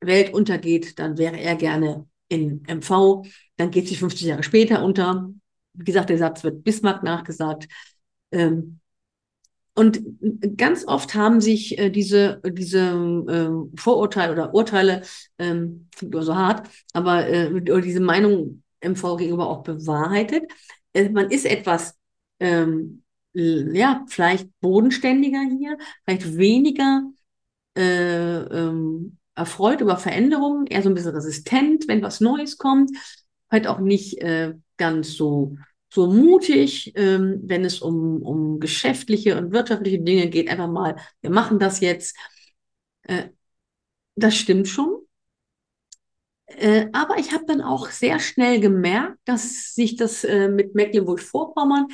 Welt 0.00 0.32
untergeht, 0.34 0.98
dann 0.98 1.18
wäre 1.18 1.38
er 1.38 1.56
gerne 1.56 2.06
in 2.28 2.64
MV. 2.66 3.24
Dann 3.56 3.70
geht 3.70 3.88
sie 3.88 3.96
50 3.96 4.26
Jahre 4.26 4.42
später 4.42 4.82
unter. 4.82 5.30
Wie 5.74 5.84
gesagt, 5.84 6.10
der 6.10 6.18
Satz 6.18 6.44
wird 6.44 6.64
Bismarck 6.64 7.02
nachgesagt. 7.02 7.68
Ähm, 8.30 8.80
und 9.74 10.02
ganz 10.58 10.86
oft 10.86 11.14
haben 11.14 11.40
sich 11.40 11.78
äh, 11.78 11.88
diese, 11.88 12.42
diese 12.44 12.78
ähm, 12.80 13.72
Vorurteile 13.74 14.32
oder 14.32 14.54
Urteile, 14.54 15.02
ähm, 15.38 15.88
klingt 15.96 16.12
nur 16.12 16.22
so 16.22 16.36
hart, 16.36 16.68
aber 16.92 17.26
äh, 17.26 17.48
oder 17.54 17.80
diese 17.80 18.00
Meinung 18.00 18.62
MV 18.82 19.16
gegenüber 19.16 19.48
auch 19.48 19.62
bewahrheitet. 19.62 20.44
Äh, 20.92 21.08
man 21.08 21.30
ist 21.30 21.46
etwas, 21.46 21.96
ähm, 22.38 23.02
ja, 23.34 24.04
vielleicht 24.08 24.48
bodenständiger 24.60 25.40
hier, 25.58 25.78
vielleicht 26.04 26.36
weniger 26.36 27.02
äh, 27.76 28.38
ähm, 28.38 29.18
erfreut 29.34 29.80
über 29.80 29.96
Veränderungen, 29.96 30.66
eher 30.66 30.82
so 30.82 30.90
ein 30.90 30.94
bisschen 30.94 31.14
resistent, 31.14 31.88
wenn 31.88 32.02
was 32.02 32.20
Neues 32.20 32.58
kommt, 32.58 32.90
halt 33.50 33.66
auch 33.66 33.80
nicht 33.80 34.18
äh, 34.20 34.54
ganz 34.76 35.14
so 35.14 35.56
so 35.94 36.06
mutig, 36.06 36.92
ähm, 36.96 37.40
wenn 37.44 37.66
es 37.66 37.80
um, 37.82 38.22
um 38.22 38.60
geschäftliche 38.60 39.36
und 39.36 39.52
wirtschaftliche 39.52 40.00
Dinge 40.00 40.30
geht, 40.30 40.48
einfach 40.48 40.68
mal, 40.68 40.96
wir 41.20 41.30
machen 41.30 41.58
das 41.58 41.80
jetzt. 41.80 42.16
Äh, 43.02 43.30
das 44.16 44.36
stimmt 44.36 44.68
schon. 44.68 45.06
Äh, 46.46 46.88
aber 46.92 47.18
ich 47.18 47.32
habe 47.32 47.44
dann 47.46 47.60
auch 47.62 47.88
sehr 47.90 48.18
schnell 48.20 48.60
gemerkt, 48.60 49.18
dass 49.24 49.74
sich 49.74 49.96
das 49.96 50.24
äh, 50.24 50.48
mit 50.48 50.74
Mecklenburg-Vorpommern 50.74 51.88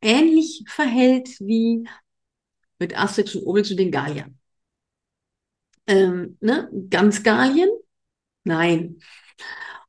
ähnlich 0.00 0.64
verhält 0.68 1.40
wie 1.40 1.88
mit 2.78 2.98
Asterix 2.98 3.34
und 3.34 3.44
Obelix 3.44 3.70
und 3.70 3.78
den 3.78 3.90
Galliern. 3.90 4.38
Ähm, 5.86 6.36
ne? 6.40 6.70
Ganz 6.90 7.22
Gallien? 7.22 7.70
Nein. 8.44 9.00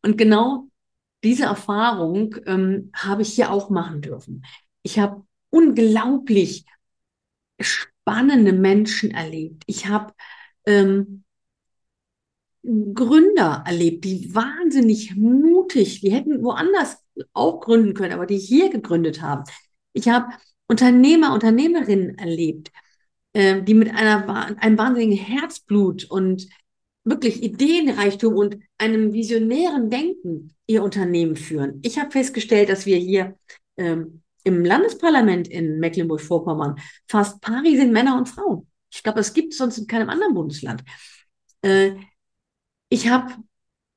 Und 0.01 0.17
genau 0.17 0.69
diese 1.23 1.43
Erfahrung 1.43 2.35
ähm, 2.45 2.91
habe 2.95 3.21
ich 3.23 3.33
hier 3.33 3.51
auch 3.51 3.69
machen 3.69 4.01
dürfen. 4.01 4.45
Ich 4.83 4.99
habe 4.99 5.25
unglaublich 5.49 6.65
spannende 7.59 8.53
Menschen 8.53 9.11
erlebt. 9.11 9.63
Ich 9.67 9.87
habe 9.87 10.13
ähm, 10.65 11.23
Gründer 12.63 13.63
erlebt, 13.65 14.03
die 14.05 14.33
wahnsinnig 14.35 15.15
mutig, 15.15 16.01
die 16.01 16.11
hätten 16.11 16.43
woanders 16.43 16.97
auch 17.33 17.61
gründen 17.61 17.93
können, 17.93 18.13
aber 18.13 18.25
die 18.25 18.37
hier 18.37 18.69
gegründet 18.69 19.21
haben. 19.21 19.43
Ich 19.93 20.07
habe 20.07 20.27
Unternehmer, 20.67 21.33
Unternehmerinnen 21.33 22.17
erlebt, 22.17 22.71
äh, 23.33 23.61
die 23.61 23.73
mit 23.73 23.89
einer, 23.89 24.57
einem 24.61 24.77
wahnsinnigen 24.77 25.17
Herzblut 25.17 26.05
und 26.05 26.47
wirklich 27.03 27.41
Ideenreichtum 27.41 28.35
und 28.35 28.57
einem 28.77 29.13
visionären 29.13 29.89
Denken 29.89 30.55
ihr 30.67 30.83
Unternehmen 30.83 31.35
führen. 31.35 31.79
Ich 31.83 31.97
habe 31.97 32.11
festgestellt, 32.11 32.69
dass 32.69 32.85
wir 32.85 32.97
hier 32.97 33.35
ähm, 33.77 34.21
im 34.43 34.63
Landesparlament 34.63 35.47
in 35.47 35.79
Mecklenburg-Vorpommern 35.79 36.79
fast 37.07 37.41
pari 37.41 37.75
sind 37.75 37.91
Männer 37.91 38.17
und 38.17 38.29
Frauen. 38.29 38.67
Ich 38.91 39.03
glaube, 39.03 39.17
das 39.17 39.33
gibt 39.33 39.53
es 39.53 39.59
sonst 39.59 39.77
in 39.77 39.87
keinem 39.87 40.09
anderen 40.09 40.33
Bundesland. 40.33 40.83
Äh, 41.61 41.93
ich 42.89 43.09
habe 43.09 43.33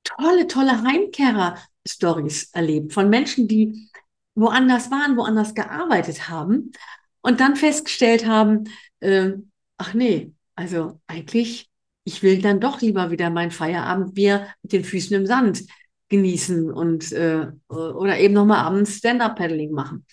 tolle, 0.04 0.46
tolle 0.46 0.82
Heimkehrer-Stories 0.82 2.50
erlebt 2.52 2.92
von 2.92 3.08
Menschen, 3.08 3.48
die 3.48 3.88
woanders 4.34 4.90
waren, 4.90 5.16
woanders 5.16 5.54
gearbeitet 5.54 6.28
haben 6.28 6.72
und 7.20 7.40
dann 7.40 7.56
festgestellt 7.56 8.26
haben, 8.26 8.64
äh, 9.00 9.32
ach 9.76 9.94
nee, 9.94 10.32
also 10.54 11.00
eigentlich 11.06 11.70
ich 12.04 12.22
will 12.22 12.40
dann 12.40 12.60
doch 12.60 12.80
lieber 12.80 13.10
wieder 13.10 13.30
mein 13.30 13.50
Feierabendbier 13.50 14.48
mit 14.62 14.72
den 14.72 14.84
Füßen 14.84 15.16
im 15.16 15.26
Sand 15.26 15.64
genießen 16.08 16.70
und 16.70 17.12
äh, 17.12 17.46
oder 17.68 18.18
eben 18.18 18.34
nochmal 18.34 18.58
abends 18.58 18.98
Stand-up-Paddling 18.98 19.72
machen. 19.72 20.04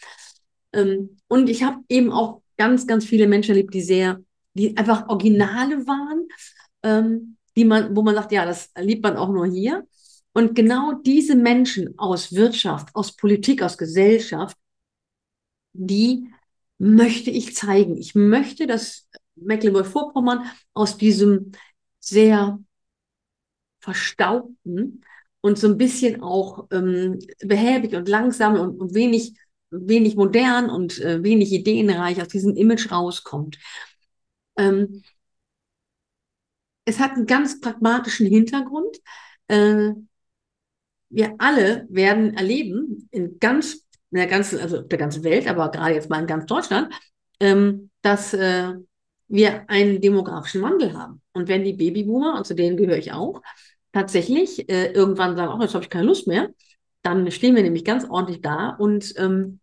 Ähm, 0.71 1.17
und 1.27 1.49
ich 1.49 1.63
habe 1.63 1.79
eben 1.89 2.11
auch 2.11 2.41
ganz, 2.57 2.87
ganz 2.87 3.05
viele 3.05 3.27
Menschen 3.27 3.51
erlebt, 3.51 3.73
die 3.73 3.81
sehr, 3.81 4.19
die 4.53 4.77
einfach 4.77 5.09
Originale 5.09 5.85
waren, 5.87 6.27
ähm, 6.83 7.37
die 7.55 7.65
man, 7.65 7.95
wo 7.95 8.01
man 8.01 8.15
sagt, 8.15 8.31
ja, 8.31 8.45
das 8.45 8.71
liebt 8.77 9.03
man 9.03 9.17
auch 9.17 9.29
nur 9.29 9.47
hier. 9.47 9.85
Und 10.39 10.55
genau 10.55 10.93
diese 10.93 11.35
Menschen 11.35 11.99
aus 11.99 12.33
Wirtschaft, 12.33 12.95
aus 12.95 13.13
Politik, 13.13 13.61
aus 13.61 13.77
Gesellschaft, 13.77 14.55
die 15.73 16.29
möchte 16.77 17.29
ich 17.29 17.57
zeigen. 17.57 17.97
Ich 17.97 18.15
möchte, 18.15 18.65
dass 18.65 19.09
Mecklenburg-Vorpommern 19.35 20.49
aus 20.73 20.97
diesem 20.97 21.51
sehr 21.99 22.57
verstaubten 23.81 25.03
und 25.41 25.59
so 25.59 25.67
ein 25.67 25.77
bisschen 25.77 26.23
auch 26.23 26.67
ähm, 26.71 27.19
behäbig 27.41 27.93
und 27.95 28.07
langsam 28.07 28.57
und, 28.57 28.79
und 28.79 28.93
wenig, 28.93 29.33
wenig 29.71 30.15
modern 30.15 30.69
und 30.69 30.99
äh, 30.99 31.21
wenig 31.21 31.51
ideenreich 31.51 32.21
aus 32.21 32.29
diesem 32.29 32.55
Image 32.55 32.89
rauskommt. 32.89 33.59
Ähm, 34.55 35.03
es 36.85 36.97
hat 36.97 37.11
einen 37.17 37.25
ganz 37.25 37.59
pragmatischen 37.59 38.25
Hintergrund. 38.25 39.01
Äh, 39.49 39.95
wir 41.09 41.35
alle 41.37 41.87
werden 41.89 42.35
erleben, 42.35 43.07
in 43.11 43.39
ganz, 43.39 43.85
in 44.11 44.17
der 44.17 44.27
ganzen, 44.27 44.59
also 44.59 44.81
der 44.81 44.97
ganzen 44.97 45.23
Welt, 45.23 45.47
aber 45.47 45.69
gerade 45.71 45.95
jetzt 45.95 46.09
mal 46.09 46.19
in 46.19 46.27
ganz 46.27 46.45
Deutschland, 46.45 46.93
ähm, 47.39 47.89
dass 48.01 48.33
äh, 48.33 48.73
wir 49.27 49.69
einen 49.69 50.01
demografischen 50.01 50.61
Wandel 50.61 50.93
haben. 50.97 51.21
Und 51.33 51.47
wenn 51.47 51.63
die 51.63 51.73
Babyboomer, 51.73 52.35
und 52.37 52.45
zu 52.45 52.55
denen 52.55 52.77
gehöre 52.77 52.97
ich 52.97 53.11
auch, 53.11 53.41
tatsächlich 53.93 54.69
äh, 54.69 54.91
irgendwann 54.91 55.35
sagen, 55.35 55.53
oh, 55.53 55.61
jetzt 55.61 55.73
habe 55.73 55.83
ich 55.83 55.89
keine 55.89 56.05
Lust 56.05 56.27
mehr, 56.27 56.49
dann 57.01 57.29
stehen 57.31 57.55
wir 57.55 57.63
nämlich 57.63 57.85
ganz 57.85 58.05
ordentlich 58.09 58.41
da 58.41 58.69
und 58.69 59.13
ähm, 59.17 59.59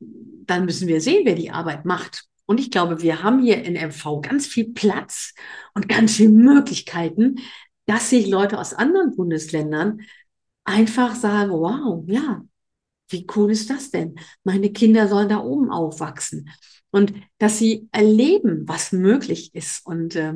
dann 0.00 0.64
müssen 0.64 0.88
wir 0.88 1.00
sehen, 1.00 1.24
wer 1.24 1.34
die 1.34 1.50
Arbeit 1.50 1.84
macht. 1.84 2.24
Und 2.46 2.60
ich 2.60 2.70
glaube, 2.70 3.02
wir 3.02 3.22
haben 3.22 3.40
hier 3.42 3.64
in 3.64 3.74
MV 3.74 4.20
ganz 4.20 4.46
viel 4.46 4.72
Platz 4.72 5.34
und 5.74 5.88
ganz 5.88 6.16
viele 6.16 6.30
Möglichkeiten, 6.30 7.36
dass 7.86 8.10
sich 8.10 8.26
Leute 8.28 8.58
aus 8.58 8.74
anderen 8.74 9.16
Bundesländern 9.16 10.00
einfach 10.64 11.14
sagen, 11.14 11.52
wow, 11.52 12.04
ja, 12.06 12.42
wie 13.08 13.26
cool 13.36 13.50
ist 13.50 13.70
das 13.70 13.90
denn? 13.90 14.16
Meine 14.44 14.72
Kinder 14.72 15.08
sollen 15.08 15.28
da 15.28 15.38
oben 15.38 15.70
aufwachsen 15.70 16.48
und 16.90 17.12
dass 17.38 17.58
sie 17.58 17.88
erleben, 17.92 18.66
was 18.66 18.92
möglich 18.92 19.54
ist. 19.54 19.84
Und 19.86 20.16
äh, 20.16 20.34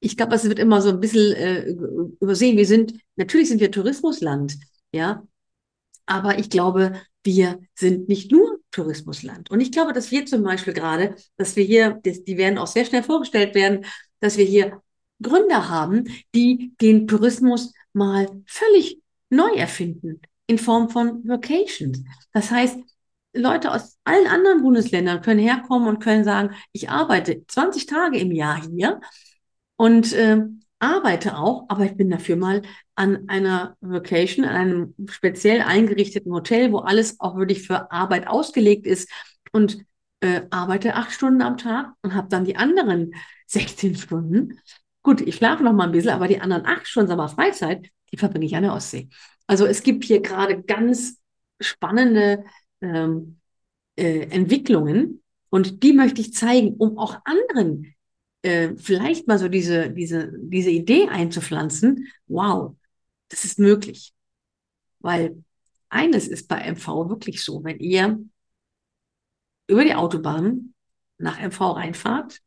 ich 0.00 0.16
glaube, 0.16 0.34
es 0.34 0.44
wird 0.44 0.58
immer 0.58 0.82
so 0.82 0.90
ein 0.90 1.00
bisschen 1.00 1.32
äh, 1.34 1.66
übersehen. 2.20 2.56
Wir 2.56 2.66
sind, 2.66 2.94
natürlich 3.16 3.48
sind 3.48 3.60
wir 3.60 3.70
Tourismusland, 3.70 4.56
ja, 4.92 5.26
aber 6.06 6.38
ich 6.38 6.50
glaube, 6.50 7.00
wir 7.22 7.60
sind 7.74 8.08
nicht 8.08 8.30
nur 8.30 8.58
Tourismusland. 8.70 9.50
Und 9.50 9.60
ich 9.60 9.72
glaube, 9.72 9.92
dass 9.92 10.10
wir 10.10 10.26
zum 10.26 10.42
Beispiel 10.42 10.74
gerade, 10.74 11.14
dass 11.36 11.56
wir 11.56 11.64
hier, 11.64 12.00
die 12.04 12.36
werden 12.36 12.58
auch 12.58 12.66
sehr 12.66 12.84
schnell 12.84 13.02
vorgestellt 13.02 13.54
werden, 13.54 13.86
dass 14.20 14.36
wir 14.36 14.44
hier 14.44 14.82
Gründer 15.22 15.68
haben, 15.70 16.04
die 16.34 16.74
den 16.80 17.06
Tourismus 17.06 17.72
mal 17.94 18.28
völlig 18.46 19.00
neu 19.30 19.50
erfinden 19.56 20.20
in 20.46 20.58
Form 20.58 20.90
von 20.90 21.26
Vacations. 21.26 22.00
Das 22.32 22.50
heißt, 22.50 22.78
Leute 23.32 23.72
aus 23.72 23.98
allen 24.04 24.26
anderen 24.26 24.62
Bundesländern 24.62 25.22
können 25.22 25.40
herkommen 25.40 25.88
und 25.88 26.00
können 26.00 26.24
sagen, 26.24 26.54
ich 26.72 26.90
arbeite 26.90 27.44
20 27.46 27.86
Tage 27.86 28.18
im 28.18 28.30
Jahr 28.30 28.62
hier 28.62 29.00
und 29.76 30.12
äh, 30.12 30.42
arbeite 30.78 31.36
auch, 31.38 31.64
aber 31.68 31.84
ich 31.84 31.96
bin 31.96 32.10
dafür 32.10 32.36
mal 32.36 32.62
an 32.94 33.28
einer 33.28 33.76
Vacation, 33.80 34.44
an 34.44 34.54
einem 34.54 34.94
speziell 35.08 35.62
eingerichteten 35.62 36.32
Hotel, 36.32 36.72
wo 36.72 36.78
alles 36.78 37.18
auch 37.20 37.36
wirklich 37.36 37.66
für 37.66 37.90
Arbeit 37.90 38.28
ausgelegt 38.28 38.86
ist 38.86 39.10
und 39.52 39.84
äh, 40.20 40.42
arbeite 40.50 40.94
acht 40.94 41.12
Stunden 41.12 41.42
am 41.42 41.56
Tag 41.56 41.92
und 42.02 42.14
habe 42.14 42.28
dann 42.28 42.44
die 42.44 42.56
anderen 42.56 43.14
16 43.46 43.96
Stunden. 43.96 44.60
Gut, 45.04 45.20
ich 45.20 45.36
schlafe 45.36 45.62
noch 45.62 45.74
mal 45.74 45.84
ein 45.84 45.92
bisschen, 45.92 46.12
aber 46.12 46.28
die 46.28 46.40
anderen 46.40 46.64
acht 46.64 46.88
Stunden, 46.88 47.10
wir 47.16 47.28
Freizeit, 47.28 47.90
die 48.10 48.16
verbringe 48.16 48.46
ich 48.46 48.56
an 48.56 48.62
der 48.62 48.72
Ostsee. 48.72 49.08
Also 49.46 49.66
es 49.66 49.82
gibt 49.82 50.02
hier 50.04 50.22
gerade 50.22 50.62
ganz 50.62 51.20
spannende 51.60 52.44
ähm, 52.80 53.38
äh, 53.96 54.22
Entwicklungen 54.30 55.22
und 55.50 55.82
die 55.82 55.92
möchte 55.92 56.22
ich 56.22 56.32
zeigen, 56.32 56.74
um 56.78 56.98
auch 56.98 57.18
anderen 57.24 57.94
äh, 58.40 58.74
vielleicht 58.76 59.28
mal 59.28 59.38
so 59.38 59.48
diese, 59.48 59.90
diese, 59.90 60.32
diese 60.38 60.70
Idee 60.70 61.08
einzupflanzen. 61.08 62.08
Wow, 62.26 62.74
das 63.28 63.44
ist 63.44 63.58
möglich. 63.58 64.14
Weil 65.00 65.44
eines 65.90 66.28
ist 66.28 66.48
bei 66.48 66.60
MV 66.72 67.10
wirklich 67.10 67.44
so, 67.44 67.62
wenn 67.62 67.78
ihr 67.78 68.24
über 69.66 69.84
die 69.84 69.94
Autobahn 69.94 70.72
nach 71.18 71.38
MV 71.38 71.60
reinfahrt, 71.76 72.40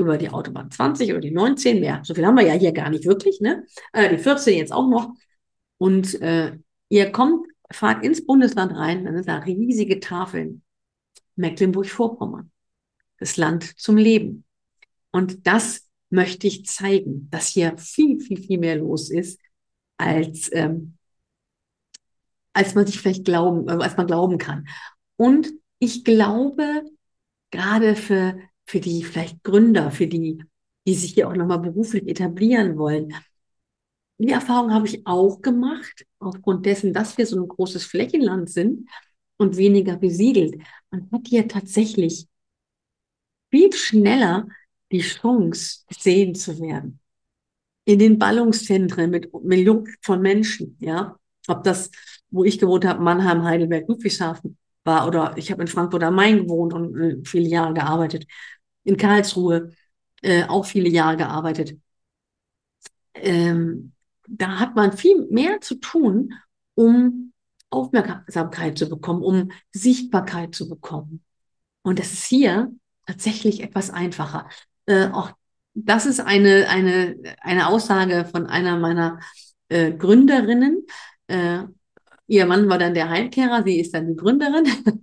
über 0.00 0.18
die 0.18 0.30
Autobahn 0.30 0.70
20 0.70 1.10
oder 1.10 1.20
die 1.20 1.30
19, 1.30 1.80
mehr, 1.80 2.00
so 2.02 2.14
viel 2.14 2.26
haben 2.26 2.36
wir 2.36 2.46
ja 2.46 2.54
hier 2.54 2.72
gar 2.72 2.90
nicht 2.90 3.04
wirklich, 3.04 3.40
ne? 3.40 3.64
Äh, 3.92 4.10
die 4.10 4.18
14 4.22 4.56
jetzt 4.56 4.72
auch 4.72 4.88
noch. 4.88 5.14
Und 5.78 6.20
äh, 6.20 6.58
ihr 6.88 7.12
kommt, 7.12 7.46
fahrt 7.70 8.04
ins 8.04 8.26
Bundesland 8.26 8.74
rein, 8.74 9.04
dann 9.04 9.14
sind 9.14 9.28
da 9.28 9.38
riesige 9.38 10.00
Tafeln. 10.00 10.62
Mecklenburg-Vorpommern. 11.36 12.50
Das 13.18 13.36
Land 13.36 13.78
zum 13.78 13.96
Leben. 13.96 14.44
Und 15.10 15.46
das 15.46 15.88
möchte 16.10 16.46
ich 16.46 16.66
zeigen, 16.66 17.28
dass 17.30 17.48
hier 17.48 17.76
viel, 17.78 18.20
viel, 18.20 18.40
viel 18.40 18.58
mehr 18.58 18.76
los 18.76 19.10
ist, 19.10 19.40
als, 19.96 20.50
ähm, 20.52 20.96
als 22.52 22.74
man 22.74 22.86
sich 22.86 23.00
vielleicht 23.00 23.24
glauben, 23.24 23.68
äh, 23.68 23.82
als 23.82 23.96
man 23.96 24.06
glauben 24.06 24.38
kann. 24.38 24.66
Und 25.16 25.52
ich 25.78 26.04
glaube, 26.04 26.84
gerade 27.50 27.96
für, 27.96 28.38
für 28.70 28.80
die 28.80 29.02
vielleicht 29.02 29.42
Gründer, 29.42 29.90
für 29.90 30.06
die, 30.06 30.44
die 30.86 30.94
sich 30.94 31.14
hier 31.14 31.28
auch 31.28 31.34
nochmal 31.34 31.58
beruflich 31.58 32.06
etablieren 32.06 32.78
wollen, 32.78 33.12
die 34.18 34.30
Erfahrung 34.30 34.72
habe 34.72 34.86
ich 34.86 35.06
auch 35.06 35.40
gemacht, 35.40 36.06
aufgrund 36.18 36.66
dessen, 36.66 36.92
dass 36.92 37.18
wir 37.18 37.26
so 37.26 37.40
ein 37.40 37.48
großes 37.48 37.84
Flächenland 37.84 38.50
sind 38.50 38.88
und 39.38 39.56
weniger 39.56 39.96
besiedelt. 39.96 40.62
Man 40.90 41.08
hat 41.10 41.22
hier 41.26 41.48
tatsächlich 41.48 42.28
viel 43.50 43.72
schneller 43.72 44.46
die 44.92 45.00
Chance, 45.00 45.84
gesehen 45.88 46.34
zu 46.34 46.60
werden. 46.60 47.00
In 47.86 47.98
den 47.98 48.18
Ballungszentren 48.18 49.10
mit 49.10 49.32
Millionen 49.42 49.88
von 50.02 50.20
Menschen, 50.20 50.76
ja. 50.80 51.16
Ob 51.48 51.64
das, 51.64 51.90
wo 52.28 52.44
ich 52.44 52.58
gewohnt 52.58 52.84
habe, 52.84 53.02
Mannheim, 53.02 53.42
Heidelberg, 53.42 53.88
Ludwigshafen 53.88 54.58
war, 54.84 55.08
oder 55.08 55.34
ich 55.36 55.50
habe 55.50 55.62
in 55.62 55.68
Frankfurt 55.68 56.02
am 56.02 56.14
Main 56.14 56.44
gewohnt 56.44 56.74
und 56.74 56.96
äh, 57.00 57.16
viele 57.24 57.48
Jahre 57.48 57.72
gearbeitet. 57.74 58.26
In 58.84 58.96
Karlsruhe 58.96 59.72
äh, 60.22 60.44
auch 60.44 60.64
viele 60.64 60.88
Jahre 60.88 61.16
gearbeitet. 61.16 61.78
Ähm, 63.14 63.92
da 64.28 64.58
hat 64.58 64.76
man 64.76 64.92
viel 64.96 65.26
mehr 65.30 65.60
zu 65.60 65.76
tun, 65.76 66.34
um 66.74 67.32
Aufmerksamkeit 67.70 68.78
zu 68.78 68.88
bekommen, 68.88 69.22
um 69.22 69.50
Sichtbarkeit 69.72 70.54
zu 70.54 70.68
bekommen. 70.68 71.22
Und 71.82 71.98
das 71.98 72.12
ist 72.12 72.24
hier 72.24 72.72
tatsächlich 73.06 73.62
etwas 73.62 73.90
einfacher 73.90 74.48
äh, 74.90 75.08
auch 75.08 75.32
das 75.74 76.04
ist 76.04 76.20
eine, 76.20 76.68
eine, 76.68 77.16
eine 77.40 77.68
Aussage 77.68 78.24
von 78.24 78.46
einer 78.46 78.76
meiner 78.76 79.20
äh, 79.68 79.92
Gründerinnen. 79.92 80.84
Äh, 81.28 81.62
ihr 82.26 82.46
Mann 82.46 82.68
war 82.68 82.78
dann 82.78 82.94
der 82.94 83.08
Heimkehrer, 83.08 83.62
sie 83.62 83.78
ist 83.78 83.94
dann 83.94 84.08
die 84.08 84.16
Gründerin, 84.16 84.66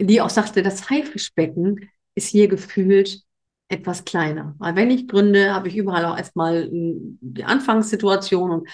die 0.00 0.20
auch 0.22 0.30
sagte, 0.30 0.62
das 0.62 0.88
Haifischbecken 0.88 1.90
ist 2.14 2.28
hier 2.28 2.48
gefühlt 2.48 3.22
etwas 3.68 4.04
kleiner. 4.04 4.54
Weil 4.58 4.76
wenn 4.76 4.90
ich 4.90 5.08
gründe, 5.08 5.54
habe 5.54 5.68
ich 5.68 5.76
überall 5.76 6.04
auch 6.04 6.18
erstmal 6.18 6.68
die 6.70 7.44
Anfangssituation 7.44 8.50
und 8.50 8.68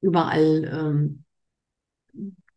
überall 0.00 0.64
ähm, 0.72 1.24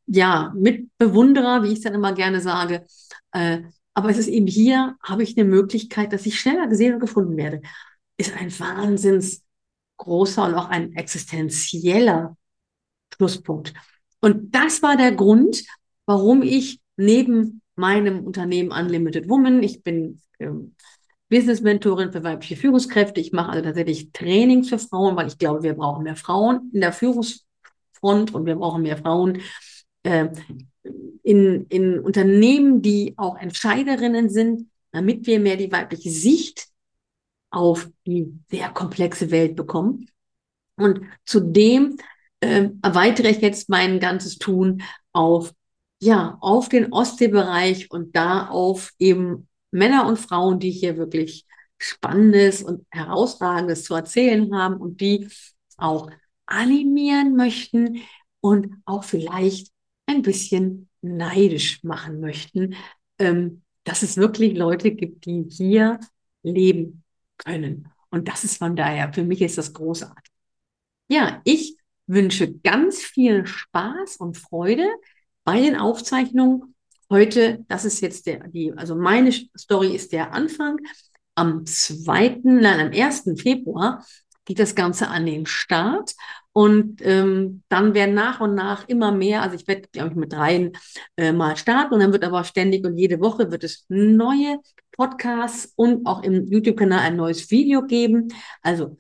ja 0.08 0.54
Mitbewunderer, 0.56 1.64
wie 1.64 1.68
ich 1.68 1.80
es 1.80 1.82
dann 1.82 1.94
immer 1.94 2.14
gerne 2.14 2.40
sage. 2.42 2.86
Äh, 3.32 3.64
aber 3.94 4.10
es 4.10 4.18
ist 4.18 4.28
eben 4.28 4.48
hier, 4.48 4.96
habe 5.04 5.24
ich 5.24 5.38
eine 5.38 5.48
Möglichkeit, 5.48 6.14
dass 6.14 6.26
ich 6.26 6.40
schneller 6.40 6.68
gesehen 6.68 6.94
und 6.94 7.00
gefunden 7.02 7.36
werde. 7.36 7.62
Ist 8.18 8.36
ein 8.38 8.58
wahnsinns 8.58 9.44
großer 9.98 10.46
und 10.46 10.56
auch 10.56 10.70
ein 10.70 10.96
existenzieller 10.96 12.38
Schlusspunkt. 13.14 13.74
Und 14.22 14.56
das 14.56 14.82
war 14.82 14.96
der 14.96 15.12
Grund, 15.12 15.64
warum 16.06 16.42
ich 16.42 16.80
neben 16.96 17.62
meinem 17.82 18.24
Unternehmen 18.24 18.72
Unlimited 18.72 19.28
Woman, 19.28 19.62
ich 19.62 19.84
bin 19.84 20.22
ähm, 20.40 20.76
Business 21.30 21.62
Mentorin 21.62 22.12
für 22.12 22.24
weibliche 22.24 22.56
Führungskräfte, 22.56 23.20
ich 23.20 23.32
mache 23.32 23.52
also 23.52 23.64
tatsächlich 23.64 24.12
Trainings 24.12 24.70
für 24.70 24.80
Frauen, 24.80 25.16
weil 25.16 25.28
ich 25.28 25.38
glaube, 25.38 25.64
wir 25.64 25.74
brauchen 25.74 26.04
mehr 26.04 26.16
Frauen 26.16 26.70
in 26.74 26.82
der 26.82 26.94
Führungsfront 26.94 28.34
und 28.34 28.46
wir 28.46 28.56
brauchen 28.56 28.84
mehr 28.84 28.98
Frauen 28.98 29.42
äh, 30.04 30.28
in, 31.24 31.66
in 31.68 32.00
Unternehmen, 32.00 32.82
die 32.82 33.14
auch 33.18 33.38
Entscheiderinnen 33.38 34.30
sind, 34.30 34.70
damit 34.92 35.26
wir 35.26 35.40
mehr 35.40 35.58
die 35.58 35.72
weibliche 35.72 36.10
Sicht 36.10 36.68
auf 37.50 37.90
die 38.06 38.40
sehr 38.50 38.70
komplexe 38.70 39.32
Welt 39.32 39.56
bekommen. 39.56 40.08
Und 40.76 41.02
zudem 41.26 41.98
äh, 42.40 42.70
erweitere 42.82 43.30
ich 43.30 43.40
jetzt 43.40 43.70
mein 43.70 44.00
ganzes 44.00 44.38
Tun 44.38 44.82
auf, 45.14 45.54
ja, 46.02 46.38
auf 46.42 46.68
den 46.68 46.92
Ostseebereich 46.92 47.92
und 47.92 48.16
da 48.16 48.48
auf 48.48 48.92
eben 48.98 49.48
Männer 49.70 50.08
und 50.08 50.18
Frauen, 50.18 50.60
die 50.60 50.72
hier 50.72 50.98
wirklich 50.98 51.46
Spannendes 51.78 52.64
und 52.64 52.86
Herausragendes 52.90 53.84
zu 53.84 53.94
erzählen 53.94 54.54
haben 54.56 54.78
und 54.78 55.00
die 55.00 55.30
auch 55.78 56.10
animieren 56.48 57.36
möchten 57.36 58.02
und 58.40 58.82
auch 58.86 59.04
vielleicht 59.04 59.72
ein 60.08 60.24
bisschen 60.24 60.90
neidisch 61.02 61.84
machen 61.84 62.20
möchten, 62.20 62.76
ähm, 63.20 63.62
dass 63.84 64.02
es 64.02 64.18
wirklich 64.18 64.58
Leute 64.58 64.92
gibt, 64.92 65.26
die 65.26 65.46
hier 65.50 66.00
leben 66.42 67.04
können. 67.38 67.90
Und 68.10 68.28
das 68.28 68.44
ist 68.44 68.58
von 68.58 68.76
daher, 68.76 69.14
für 69.14 69.24
mich 69.24 69.42
ist 69.42 69.58
das 69.58 69.74
großartig. 69.74 70.32
Ja, 71.10 71.42
ich 71.44 71.78
wünsche 72.08 72.52
ganz 72.52 73.02
viel 73.02 73.46
Spaß 73.46 74.18
und 74.18 74.38
Freude 74.38 74.88
bei 75.44 75.62
den 75.62 75.76
Aufzeichnungen. 75.76 76.76
Heute, 77.10 77.66
das 77.68 77.86
ist 77.86 78.02
jetzt 78.02 78.26
der, 78.26 78.48
die, 78.48 78.74
also 78.74 78.96
meine 78.96 79.32
Story 79.58 79.96
ist 79.96 80.14
der 80.14 80.34
Anfang. 80.34 80.78
Am 81.36 81.66
zweiten, 81.66 82.62
nein, 82.62 82.80
am 82.88 82.92
ersten 82.92 83.38
Februar 83.38 84.06
geht 84.46 84.60
das 84.60 84.76
Ganze 84.76 85.08
an 85.10 85.26
den 85.26 85.46
Start. 85.46 86.14
Und 86.54 87.02
ähm, 87.02 87.64
dann 87.70 87.94
werden 87.94 88.16
nach 88.16 88.42
und 88.42 88.56
nach 88.56 88.88
immer 88.90 89.12
mehr, 89.12 89.42
also 89.42 89.56
ich 89.56 89.68
werde, 89.68 89.88
glaube 89.92 90.10
ich, 90.10 90.16
mit 90.16 90.34
dreien 90.34 90.74
äh, 91.16 91.32
mal 91.32 91.56
starten 91.56 91.94
und 91.94 92.02
dann 92.02 92.12
wird 92.12 92.26
aber 92.26 92.44
ständig 92.44 92.86
und 92.86 92.98
jede 92.98 93.22
Woche 93.22 93.52
wird 93.52 93.64
es 93.64 93.86
neue 93.88 94.60
Podcasts 94.92 95.72
und 95.78 96.06
auch 96.06 96.24
im 96.24 96.46
YouTube-Kanal 96.48 97.00
ein 97.00 97.16
neues 97.16 97.50
Video 97.52 97.84
geben. 97.86 98.34
Also 98.62 98.98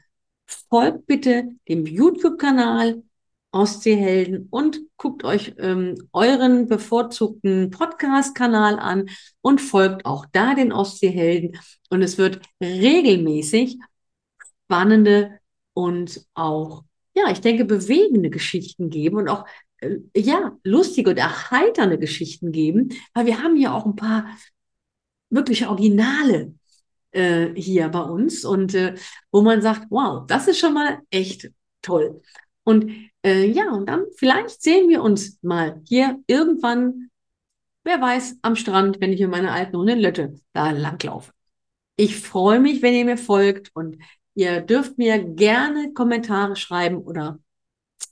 folgt 0.69 1.05
bitte 1.07 1.49
dem 1.67 1.85
YouTube-Kanal 1.85 3.03
Ostseehelden 3.51 4.47
und 4.49 4.79
guckt 4.97 5.23
euch 5.23 5.53
ähm, 5.57 5.95
euren 6.13 6.67
bevorzugten 6.67 7.69
Podcast-Kanal 7.69 8.79
an 8.79 9.09
und 9.41 9.59
folgt 9.61 10.05
auch 10.05 10.25
da 10.31 10.55
den 10.55 10.71
Ostseehelden. 10.71 11.59
Und 11.89 12.01
es 12.01 12.17
wird 12.17 12.41
regelmäßig 12.61 13.77
spannende 14.65 15.39
und 15.73 16.25
auch 16.33 16.83
ja, 17.13 17.31
ich 17.31 17.41
denke, 17.41 17.65
bewegende 17.65 18.29
Geschichten 18.29 18.89
geben 18.89 19.17
und 19.17 19.29
auch, 19.29 19.45
äh, 19.77 19.97
ja, 20.15 20.57
lustige 20.63 21.11
und 21.11 21.17
erheiternde 21.17 21.97
Geschichten 21.99 22.51
geben, 22.51 22.89
weil 23.13 23.25
wir 23.25 23.41
haben 23.41 23.55
hier 23.55 23.73
auch 23.73 23.85
ein 23.85 23.95
paar 23.95 24.37
wirklich 25.29 25.67
Originale 25.67 26.53
äh, 27.11 27.49
hier 27.55 27.89
bei 27.89 28.01
uns 28.01 28.45
und 28.45 28.73
äh, 28.75 28.95
wo 29.31 29.41
man 29.41 29.61
sagt, 29.61 29.87
wow, 29.89 30.25
das 30.27 30.47
ist 30.47 30.59
schon 30.59 30.73
mal 30.73 30.99
echt 31.09 31.51
toll. 31.81 32.21
Und 32.63 32.91
äh, 33.23 33.45
ja, 33.45 33.71
und 33.71 33.87
dann 33.87 34.05
vielleicht 34.17 34.61
sehen 34.61 34.89
wir 34.89 35.01
uns 35.01 35.39
mal 35.41 35.81
hier 35.87 36.19
irgendwann, 36.27 37.09
wer 37.83 38.01
weiß, 38.01 38.37
am 38.41 38.55
Strand, 38.55 39.01
wenn 39.01 39.13
ich 39.13 39.21
mit 39.21 39.31
meiner 39.31 39.53
alten 39.53 39.77
Hunde 39.77 39.95
Lötte 39.95 40.35
da 40.53 40.71
langlaufe. 40.71 41.31
Ich 41.95 42.17
freue 42.17 42.59
mich, 42.59 42.81
wenn 42.81 42.93
ihr 42.93 43.05
mir 43.05 43.17
folgt 43.17 43.71
und 43.73 43.97
ihr 44.35 44.61
dürft 44.61 44.97
mir 44.97 45.19
gerne 45.19 45.93
Kommentare 45.93 46.55
schreiben 46.55 46.97
oder 46.97 47.39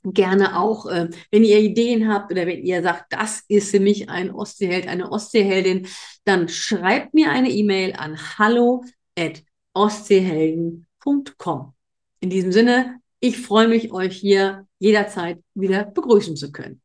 gerne 0.04 0.60
auch, 0.60 0.86
äh, 0.86 1.10
wenn 1.32 1.44
ihr 1.44 1.60
Ideen 1.60 2.12
habt 2.12 2.32
oder 2.32 2.48
wenn 2.48 2.64
ihr 2.64 2.82
sagt, 2.82 3.14
das 3.14 3.44
ist 3.48 3.72
für 3.72 3.80
mich 3.80 4.10
ein 4.10 4.32
Ostseeheld, 4.32 4.88
eine 4.88 5.12
Ostseeheldin, 5.12 5.88
dann 6.24 6.50
schreibt 6.50 7.14
mir 7.14 7.32
eine 7.32 7.50
E-Mail 7.50 7.94
an 7.94 8.18
hallo 8.38 8.84
at 9.18 9.44
ostseehelden.com. 9.74 11.74
In 12.22 12.30
diesem 12.30 12.52
Sinne, 12.52 13.00
ich 13.20 13.38
freue 13.38 13.68
mich, 13.68 13.92
euch 13.92 14.16
hier 14.16 14.66
jederzeit 14.80 15.44
wieder 15.54 15.84
begrüßen 15.86 16.38
zu 16.38 16.52
können. 16.52 16.82